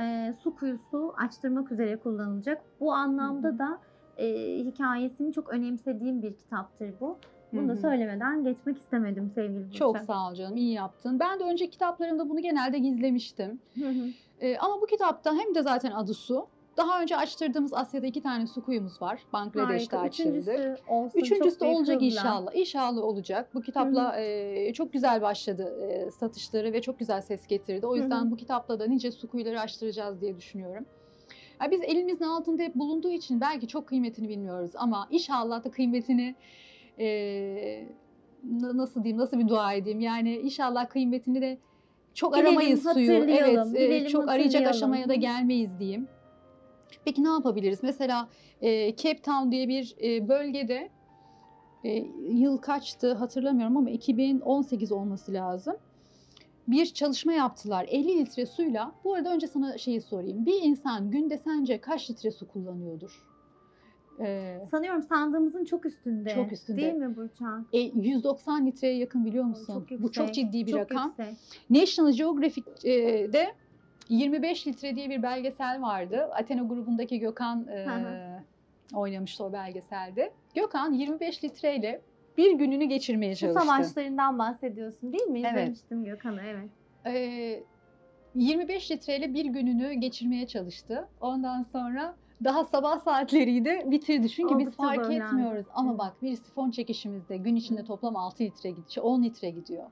e, 0.00 0.34
su 0.42 0.54
kuyusu 0.56 1.14
açtırmak 1.16 1.72
üzere 1.72 1.96
kullanılacak. 1.96 2.62
Bu 2.80 2.92
anlamda 2.92 3.48
hı. 3.48 3.58
da 3.58 3.80
e, 4.20 4.58
hikayesini 4.64 5.32
çok 5.32 5.48
önemsediğim 5.48 6.22
bir 6.22 6.34
kitaptır 6.34 6.90
bu. 7.00 7.16
Bunu 7.52 7.68
da 7.68 7.72
Hı 7.72 7.76
hı. 7.76 7.80
söylemeden 7.80 8.44
geçmek 8.44 8.78
istemedim 8.78 9.32
sevgili 9.34 9.64
Burçak. 9.64 9.78
Çok 9.78 9.98
sağ 9.98 10.30
ol 10.30 10.34
canım, 10.34 10.56
iyi 10.56 10.72
yaptın. 10.72 11.20
Ben 11.20 11.40
de 11.40 11.44
önceki 11.44 11.70
kitaplarımda 11.70 12.28
bunu 12.28 12.40
genelde 12.40 12.78
gizlemiştim. 12.78 13.60
Hı 13.74 13.88
hı. 13.88 14.08
Ee, 14.40 14.56
ama 14.58 14.80
bu 14.80 14.86
kitapta 14.86 15.34
hem 15.34 15.54
de 15.54 15.62
zaten 15.62 15.90
adı 15.90 16.14
su. 16.14 16.46
Daha 16.76 17.02
önce 17.02 17.16
açtırdığımız 17.16 17.74
Asya'da 17.74 18.06
iki 18.06 18.22
tane 18.22 18.46
su 18.46 18.64
kuyumuz 18.64 19.02
var. 19.02 19.20
Bangladeş'te 19.32 19.98
açtırdık. 19.98 20.42
Üçüncüsü 20.48 20.76
olsun. 20.88 21.18
Üçüncüsü 21.18 21.58
çok 21.58 21.68
olacak 21.68 21.96
hızla. 21.96 22.06
inşallah. 22.06 22.54
İnşallah 22.54 23.02
olacak. 23.02 23.50
Bu 23.54 23.60
kitapla 23.60 24.20
e, 24.20 24.72
çok 24.72 24.92
güzel 24.92 25.22
başladı 25.22 25.88
e, 25.90 26.10
satışları 26.10 26.72
ve 26.72 26.82
çok 26.82 26.98
güzel 26.98 27.20
ses 27.20 27.46
getirdi. 27.46 27.86
O 27.86 27.90
Hı 27.90 27.94
hı. 27.94 27.98
yüzden 27.98 28.30
bu 28.30 28.36
kitapla 28.36 28.80
da 28.80 28.86
nice 28.86 29.10
su 29.10 29.28
kuyuları 29.30 29.60
açtıracağız 29.60 30.20
diye 30.20 30.36
düşünüyorum. 30.36 30.86
Ya 31.60 31.70
biz 31.70 31.80
elimizin 31.82 32.24
altında 32.24 32.62
hep 32.62 32.74
bulunduğu 32.74 33.10
için 33.10 33.40
belki 33.40 33.68
çok 33.68 33.86
kıymetini 33.86 34.28
bilmiyoruz 34.28 34.70
ama 34.74 35.08
inşallah 35.10 35.64
da 35.64 35.70
kıymetini 35.70 36.34
e, 36.98 37.86
na- 38.44 38.76
nasıl 38.76 39.04
diyeyim, 39.04 39.18
nasıl 39.18 39.38
bir 39.38 39.48
dua 39.48 39.72
edeyim? 39.72 40.00
Yani 40.00 40.36
inşallah 40.36 40.88
kıymetini 40.88 41.40
de 41.40 41.58
çok 42.14 42.32
Bilelim, 42.32 42.46
aramayız 42.46 42.82
suyu. 42.92 43.12
Evet, 43.12 43.58
bilelim, 43.74 44.08
çok 44.08 44.28
arayacak 44.28 44.66
aşamaya 44.66 45.08
da 45.08 45.14
gelmeyiz 45.14 45.78
diyeyim. 45.78 46.08
Peki 47.04 47.24
ne 47.24 47.28
yapabiliriz? 47.28 47.82
Mesela 47.82 48.28
e, 48.62 48.96
Cape 48.96 49.22
Town 49.22 49.50
diye 49.50 49.68
bir 49.68 49.96
e, 50.02 50.28
bölgede 50.28 50.90
e, 51.84 52.06
yıl 52.30 52.58
kaçtı 52.58 53.14
hatırlamıyorum 53.14 53.76
ama 53.76 53.90
2018 53.90 54.92
olması 54.92 55.32
lazım. 55.32 55.76
Bir 56.70 56.86
çalışma 56.86 57.32
yaptılar 57.32 57.86
50 57.90 58.18
litre 58.18 58.46
suyla. 58.46 58.92
Bu 59.04 59.14
arada 59.14 59.34
önce 59.34 59.46
sana 59.46 59.78
şeyi 59.78 60.00
sorayım. 60.00 60.46
Bir 60.46 60.62
insan 60.62 61.10
günde 61.10 61.38
sence 61.38 61.80
kaç 61.80 62.10
litre 62.10 62.30
su 62.30 62.48
kullanıyordur? 62.48 63.26
Ee, 64.20 64.60
Sanıyorum 64.70 65.02
sandığımızın 65.02 65.64
çok 65.64 65.86
üstünde. 65.86 66.34
Çok 66.34 66.52
üstünde. 66.52 66.80
Değil 66.82 66.94
mi 66.94 67.16
Burçak? 67.16 67.60
e, 67.72 67.78
190 67.78 68.66
litreye 68.66 68.96
yakın 68.96 69.24
biliyor 69.24 69.44
musun? 69.44 69.86
Çok 69.88 70.02
Bu 70.02 70.12
çok 70.12 70.34
ciddi 70.34 70.66
bir 70.66 70.70
çok 70.72 70.80
rakam. 70.80 71.14
yüksek. 71.18 71.36
National 71.70 72.12
Geographic'de 72.12 73.54
25 74.08 74.66
litre 74.66 74.96
diye 74.96 75.10
bir 75.10 75.22
belgesel 75.22 75.82
vardı. 75.82 76.28
Athena 76.34 76.62
grubundaki 76.62 77.18
Gökhan 77.18 77.66
e, 77.68 78.42
oynamıştı 78.94 79.44
o 79.44 79.52
belgeselde. 79.52 80.32
Gökhan 80.54 80.92
25 80.92 81.44
litreyle 81.44 82.00
bir 82.38 82.52
gününü 82.52 82.84
geçirmeye 82.84 83.34
çalıştı. 83.34 83.60
savaşlarından 83.66 84.38
bahsediyorsun 84.38 85.12
değil 85.12 85.24
mi? 85.24 85.40
Evet. 85.40 85.52
İzlemiştim 85.60 86.04
Gökhan'ı 86.04 86.40
evet. 86.42 86.70
Ee, 87.06 87.62
25 88.34 88.90
litreyle 88.90 89.34
bir 89.34 89.44
gününü 89.44 89.92
geçirmeye 89.92 90.46
çalıştı. 90.46 91.08
Ondan 91.20 91.62
sonra 91.62 92.16
daha 92.44 92.64
sabah 92.64 92.98
saatleriydi 93.00 93.82
bitirdi. 93.86 94.30
Çünkü 94.30 94.58
biz 94.58 94.66
Oldukça 94.66 94.82
fark 94.82 95.04
zorlandı. 95.04 95.24
etmiyoruz. 95.24 95.66
Ama 95.74 95.90
Evet. 95.90 95.98
bak 95.98 96.22
bir 96.22 96.36
sifon 96.36 96.70
çekişimizde 96.70 97.36
gün 97.36 97.56
içinde 97.56 97.84
toplam 97.84 98.16
6 98.16 98.44
litre 98.44 98.70
gidiyor, 98.70 99.06
10 99.06 99.22
litre 99.22 99.50
gidiyor. 99.50 99.84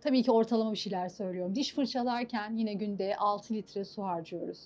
Tabii 0.00 0.22
ki 0.22 0.30
ortalama 0.30 0.72
bir 0.72 0.76
şeyler 0.78 1.08
söylüyorum. 1.08 1.54
Diş 1.54 1.74
fırçalarken 1.74 2.56
yine 2.56 2.74
günde 2.74 3.16
6 3.16 3.54
litre 3.54 3.84
su 3.84 4.02
harcıyoruz. 4.02 4.58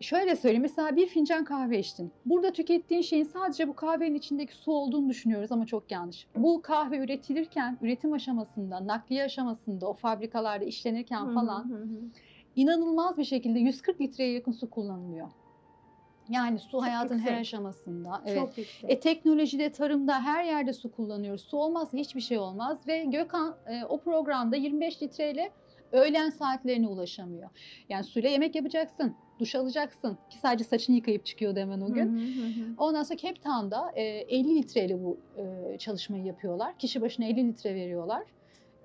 Şöyle 0.00 0.36
söyleyeyim 0.36 0.62
mesela 0.62 0.96
bir 0.96 1.06
fincan 1.06 1.44
kahve 1.44 1.78
içtin. 1.78 2.12
Burada 2.26 2.52
tükettiğin 2.52 3.02
şeyin 3.02 3.24
sadece 3.24 3.68
bu 3.68 3.76
kahvenin 3.76 4.14
içindeki 4.14 4.54
su 4.54 4.72
olduğunu 4.72 5.08
düşünüyoruz 5.08 5.52
ama 5.52 5.66
çok 5.66 5.90
yanlış. 5.90 6.26
Bu 6.36 6.62
kahve 6.62 6.98
üretilirken, 6.98 7.78
üretim 7.82 8.12
aşamasında, 8.12 8.86
nakliye 8.86 9.24
aşamasında, 9.24 9.88
o 9.88 9.92
fabrikalarda 9.92 10.64
işlenirken 10.64 11.26
hı, 11.26 11.34
falan 11.34 11.70
hı 11.70 11.74
hı. 11.74 12.00
inanılmaz 12.56 13.18
bir 13.18 13.24
şekilde 13.24 13.58
140 13.58 14.00
litreye 14.00 14.32
yakın 14.32 14.52
su 14.52 14.70
kullanılıyor. 14.70 15.28
Yani 16.28 16.58
su 16.58 16.70
Çok 16.70 16.82
hayatın 16.82 17.18
her 17.18 17.18
yüksek. 17.18 17.40
aşamasında. 17.40 18.22
Evet. 18.26 18.38
Çok 18.38 18.58
yüksek. 18.58 18.90
E, 18.90 19.00
teknolojide, 19.00 19.72
tarımda 19.72 20.20
her 20.20 20.44
yerde 20.44 20.72
su 20.72 20.92
kullanıyoruz. 20.92 21.42
Su 21.42 21.56
olmazsa 21.56 21.98
hiçbir 21.98 22.20
şey 22.20 22.38
olmaz 22.38 22.78
ve 22.86 23.04
Gökhan 23.04 23.56
e, 23.66 23.84
o 23.84 24.00
programda 24.00 24.56
25 24.56 25.02
litreyle 25.02 25.50
öğlen 25.92 26.30
saatlerine 26.30 26.88
ulaşamıyor. 26.88 27.50
Yani 27.88 28.04
suyla 28.04 28.28
yemek 28.30 28.54
yapacaksın, 28.54 29.14
duş 29.38 29.54
alacaksın 29.54 30.18
ki 30.30 30.38
sadece 30.38 30.64
saçını 30.64 30.96
yıkayıp 30.96 31.26
çıkıyordu 31.26 31.60
hemen 31.60 31.80
o 31.80 31.92
gün. 31.92 32.06
Hı 32.06 32.42
hı, 32.42 32.46
hı 32.46 32.48
hı. 32.48 32.74
Ondan 32.78 33.02
sonra 33.02 33.16
Cape 33.18 33.40
Town'da 33.40 33.90
e, 33.94 34.02
50 34.02 34.56
litreyle 34.56 35.02
bu 35.04 35.18
e, 35.36 35.78
çalışmayı 35.78 36.24
yapıyorlar. 36.24 36.78
Kişi 36.78 37.00
başına 37.00 37.26
50 37.26 37.48
litre 37.48 37.74
veriyorlar. 37.74 38.22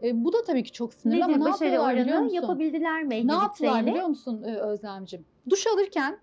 E, 0.04 0.24
bu 0.24 0.34
da 0.34 0.44
tabii 0.44 0.64
ki 0.64 0.72
çok 0.72 0.94
sınırlı 0.94 1.20
Nedir 1.20 1.34
ama 1.34 1.46
ne 1.46 1.50
yapıyorlar 1.50 1.94
biliyor 1.96 2.08
oranı? 2.08 2.24
musun? 2.24 2.36
Yapabildiler 2.36 3.04
mi 3.04 3.16
50 3.16 3.28
Ne 3.28 3.34
yaptılar 3.34 3.70
litreyle? 3.70 3.92
biliyor 3.92 4.08
musun 4.08 4.44
e, 4.44 4.56
Özlemciğim? 4.56 5.26
Duş 5.50 5.68
alırken 5.68 6.20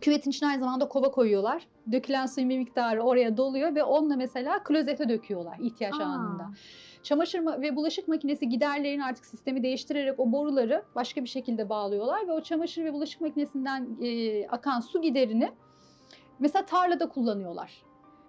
küvetin 0.00 0.30
içine 0.30 0.48
aynı 0.48 0.60
zamanda 0.60 0.88
kova 0.88 1.10
koyuyorlar. 1.10 1.66
Dökülen 1.92 2.26
suyun 2.26 2.50
bir 2.50 2.58
miktarı 2.58 3.02
oraya 3.02 3.36
doluyor 3.36 3.74
ve 3.74 3.84
onunla 3.84 4.16
mesela 4.16 4.62
klozete 4.62 5.08
döküyorlar 5.08 5.58
ihtiyaç 5.60 6.00
Aa, 6.00 6.04
anında. 6.04 6.50
Çamaşır 7.02 7.38
ma- 7.38 7.60
ve 7.60 7.76
bulaşık 7.76 8.08
makinesi 8.08 8.48
giderlerin 8.48 9.00
artık 9.00 9.26
sistemi 9.26 9.62
değiştirerek 9.62 10.20
o 10.20 10.32
boruları 10.32 10.82
başka 10.94 11.24
bir 11.24 11.28
şekilde 11.28 11.68
bağlıyorlar 11.68 12.28
ve 12.28 12.32
o 12.32 12.42
çamaşır 12.42 12.84
ve 12.84 12.92
bulaşık 12.92 13.20
makinesinden 13.20 13.88
e, 14.02 14.46
akan 14.48 14.80
su 14.80 15.02
giderini 15.02 15.52
mesela 16.38 16.66
tarlada 16.66 17.08
kullanıyorlar. 17.08 17.82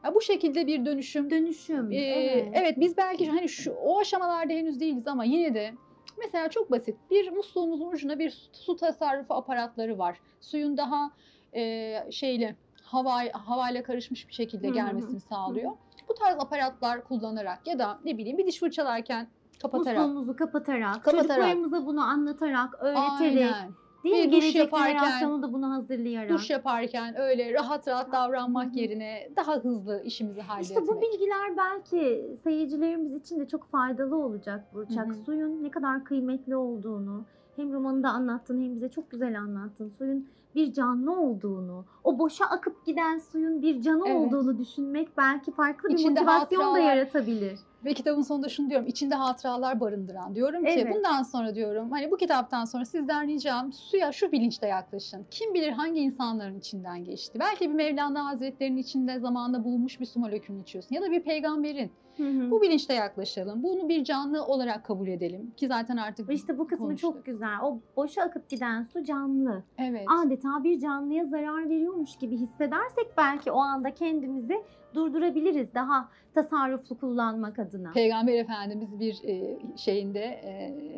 Ya 0.03 0.15
bu 0.15 0.21
şekilde 0.21 0.67
bir 0.67 0.85
dönüşüm 0.85 1.29
Dönüşüm. 1.29 1.91
ee, 1.91 1.95
evet. 1.95 2.47
evet. 2.53 2.79
biz 2.79 2.97
belki 2.97 3.29
hani 3.29 3.49
şu 3.49 3.73
o 3.73 3.99
aşamalarda 3.99 4.53
henüz 4.53 4.79
değiliz 4.79 5.07
ama 5.07 5.23
yine 5.23 5.53
de 5.53 5.73
mesela 6.17 6.49
çok 6.49 6.71
basit 6.71 6.95
bir 7.11 7.31
musluğumuzun 7.31 7.87
ucuna 7.87 8.19
bir 8.19 8.29
su, 8.29 8.49
su 8.53 8.75
tasarrufu 8.75 9.33
aparatları 9.33 9.97
var. 9.97 10.19
Suyun 10.41 10.77
daha 10.77 11.11
e, 11.55 11.93
şeyle 12.11 12.55
hava 12.83 13.23
havayla 13.33 13.83
karışmış 13.83 14.27
bir 14.27 14.33
şekilde 14.33 14.69
gelmesini 14.69 15.19
sağlıyor. 15.19 15.71
Bu 16.09 16.13
tarz 16.13 16.35
aparatlar 16.39 17.03
kullanarak 17.03 17.67
ya 17.67 17.79
da 17.79 17.99
ne 18.05 18.17
bileyim 18.17 18.37
bir 18.37 18.47
diş 18.47 18.59
fırçalarken 18.59 19.27
kapatarak. 19.61 19.97
Musluğumuzu 19.97 20.35
kapatarak, 20.35 20.93
Kapatarak. 20.93 21.27
çocuklarımıza 21.27 21.85
bunu 21.85 22.01
anlatarak, 22.01 22.73
öğreterek, 22.79 23.21
Aynen. 23.21 23.71
değil? 24.03 24.31
Bir 24.31 24.31
duş 24.31 24.55
yaparken- 24.55 25.41
da 25.41 25.53
bunu 25.53 25.71
hazırlayarak. 25.71 26.29
Duş 26.29 26.49
yaparken 26.49 27.15
öyle 27.17 27.53
rahat 27.53 27.87
rahat 27.87 28.11
davranmak 28.11 28.65
Hı 28.65 28.73
hı. 28.73 28.79
yerine 28.79 29.29
daha 29.35 29.55
hızlı 29.55 30.01
işimizi 30.03 30.41
halletmek. 30.41 30.77
İşte 30.79 30.87
bu 30.87 31.01
bilgiler 31.01 31.57
belki 31.57 32.31
seyircilerimiz 32.43 33.13
için 33.15 33.39
de 33.39 33.47
çok 33.47 33.65
faydalı 33.71 34.15
olacak 34.15 34.73
Burçak. 34.73 35.07
Hı 35.07 35.09
hı. 35.09 35.13
Suyun 35.25 35.63
ne 35.63 35.71
kadar 35.71 36.03
kıymetli 36.03 36.55
olduğunu 36.55 37.25
hem 37.55 37.73
romanında 37.73 38.09
anlattın 38.09 38.61
hem 38.61 38.75
bize 38.75 38.89
çok 38.89 39.11
güzel 39.11 39.39
anlattın. 39.39 39.93
Suyun 39.97 40.29
bir 40.55 40.73
canlı 40.73 41.19
olduğunu, 41.19 41.85
o 42.03 42.19
boşa 42.19 42.45
akıp 42.45 42.85
giden 42.85 43.17
suyun 43.17 43.61
bir 43.61 43.81
canı 43.81 44.07
Evet. 44.07 44.15
olduğunu 44.17 44.57
düşünmek 44.57 45.17
belki 45.17 45.51
farklı 45.51 45.89
bir 45.89 45.93
İçinde 45.93 46.09
motivasyon 46.19 46.61
da 46.61 46.65
hatıralar- 46.65 46.79
yaratabilir. 46.95 47.59
Ve 47.85 47.93
kitabın 47.93 48.21
sonunda 48.21 48.49
şunu 48.49 48.69
diyorum, 48.69 48.87
içinde 48.87 49.15
hatıralar 49.15 49.79
barındıran. 49.79 50.35
Diyorum 50.35 50.65
ki 50.65 50.71
Evet. 50.71 50.95
bundan 50.95 51.23
sonra 51.23 51.55
diyorum, 51.55 51.91
hani 51.91 52.11
bu 52.11 52.17
kitaptan 52.17 52.65
sonra 52.65 52.85
sizden 52.85 53.27
ricam 53.27 53.73
suya 53.73 54.11
şu 54.11 54.31
bilinçle 54.31 54.67
yaklaşın. 54.67 55.25
Kim 55.31 55.53
bilir 55.53 55.71
hangi 55.71 55.99
insanların 56.01 56.59
içinden 56.59 57.03
geçti. 57.03 57.39
Belki 57.39 57.69
bir 57.69 57.75
Mevlana 57.75 58.25
Hazretleri'nin 58.25 58.77
içinde 58.77 59.19
zamanında 59.19 59.63
bulunmuş 59.63 59.99
bir 59.99 60.05
su 60.05 60.19
molekülünü 60.19 60.61
içiyorsun. 60.61 60.95
Ya 60.95 61.01
da 61.01 61.11
bir 61.11 61.23
peygamberin. 61.23 61.91
Hı 62.17 62.23
hı. 62.29 62.51
Bu 62.51 62.61
bilinçle 62.61 62.93
yaklaşalım. 62.93 63.63
Bunu 63.63 63.89
bir 63.89 64.03
canlı 64.03 64.45
olarak 64.45 64.85
kabul 64.85 65.07
edelim. 65.07 65.51
Ki 65.57 65.67
zaten 65.67 65.97
artık 65.97 66.31
işte 66.33 66.57
bu 66.57 66.67
kısmı 66.67 66.85
konuştuk. 66.85 67.13
çok 67.13 67.25
güzel. 67.25 67.55
O 67.63 67.79
boşa 67.97 68.21
akıp 68.21 68.49
giden 68.49 68.83
su 68.83 69.03
canlı. 69.03 69.63
Evet. 69.77 70.05
Adeta 70.23 70.63
bir 70.63 70.79
canlıya 70.79 71.25
zarar 71.25 71.69
veriyormuş 71.69 72.15
gibi 72.17 72.37
hissedersek 72.37 73.17
belki 73.17 73.51
o 73.51 73.59
anda 73.59 73.93
kendimizi 73.93 74.63
durdurabiliriz 74.95 75.73
daha 75.73 76.09
tasarruflu 76.33 76.97
kullanmak 76.99 77.59
adına. 77.59 77.91
Peygamber 77.91 78.33
Efendimiz 78.33 78.99
bir 78.99 79.21
e, 79.27 79.57
şeyinde 79.77 80.19
e, 80.19 80.49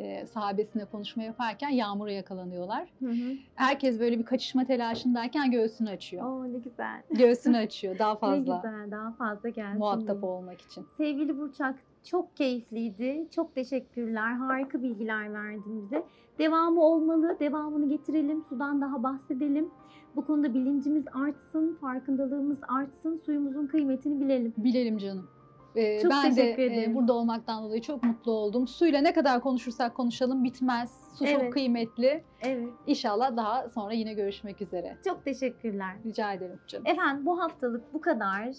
e, 0.02 0.26
sahabesine 0.26 0.86
konuşma 0.86 1.24
yaparken 1.24 1.70
yağmura 1.70 2.12
yakalanıyorlar. 2.12 2.88
Hı 3.00 3.10
hı. 3.10 3.34
Herkes 3.56 4.00
böyle 4.00 4.20
bir 4.20 4.26
kaçışma 4.26 4.66
telaşındayken 4.66 5.52
göğsünü 5.52 5.90
açıyor. 5.90 6.26
Oo 6.26 6.44
ne 6.54 6.58
güzel. 6.58 7.02
Göğsünü 7.12 7.58
açıyor 7.66 8.00
daha 8.00 8.14
Ne 8.14 8.20
fazla. 8.20 8.56
güzel 8.56 8.92
daha 8.92 9.12
fazla 9.12 9.50
gelsin. 9.50 9.80
muhatap 9.80 10.22
diye. 10.22 10.32
olmak 10.32 10.62
için. 10.62 10.86
Sevgili 10.98 11.38
Burçak 11.38 11.76
çok 12.04 12.36
keyifliydi. 12.38 13.28
Çok 13.32 13.56
teşekkürler. 13.56 14.34
Harika 14.34 14.84
bilgiler 14.84 15.34
verdin 15.34 15.84
bize. 15.84 16.04
Devamı 16.40 16.82
olmalı. 16.84 17.38
Devamını 17.40 17.90
getirelim. 17.90 18.44
Sudan 18.50 18.82
daha 18.82 19.04
bahsedelim. 19.04 19.70
Bu 20.16 20.26
konuda 20.26 20.54
bilincimiz 20.54 21.06
artsın, 21.14 21.78
farkındalığımız 21.82 22.58
artsın, 22.68 23.22
suyumuzun 23.26 23.68
kıymetini 23.68 24.22
bilelim. 24.22 24.54
Bilelim 24.58 24.98
canım. 24.98 25.28
Ee, 25.76 26.02
Çok 26.02 26.12
ben 26.12 26.36
de 26.36 26.42
e, 26.52 26.66
ederim. 26.66 26.96
burada 26.96 27.14
olmaktan 27.14 27.64
dolayı 27.64 27.82
çok 27.82 28.04
mutlu 28.04 28.32
oldum. 28.32 28.68
Suyla 28.68 29.02
ne 29.02 29.14
kadar 29.14 29.42
konuşursak 29.42 29.96
konuşalım 29.96 30.44
bitmez. 30.44 30.92
Su 31.18 31.26
Evet. 31.26 31.42
çok 31.42 31.54
kıymetli. 31.54 32.24
Evet. 32.42 32.70
İnşallah 32.88 33.38
daha 33.38 33.70
sonra 33.70 33.94
yine 33.94 34.14
görüşmek 34.14 34.62
üzere. 34.62 34.98
Çok 35.08 35.26
teşekkürler. 35.26 35.96
Rica 36.06 36.34
ederim 36.34 36.60
canım. 36.68 36.88
Efendim 36.88 37.26
bu 37.26 37.40
haftalık 37.40 37.94
bu 37.94 38.02
kadar. 38.02 38.50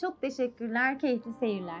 Çok 0.00 0.20
teşekkürler. 0.20 0.98
Keyifli 0.98 1.32
seyirler. 1.32 1.80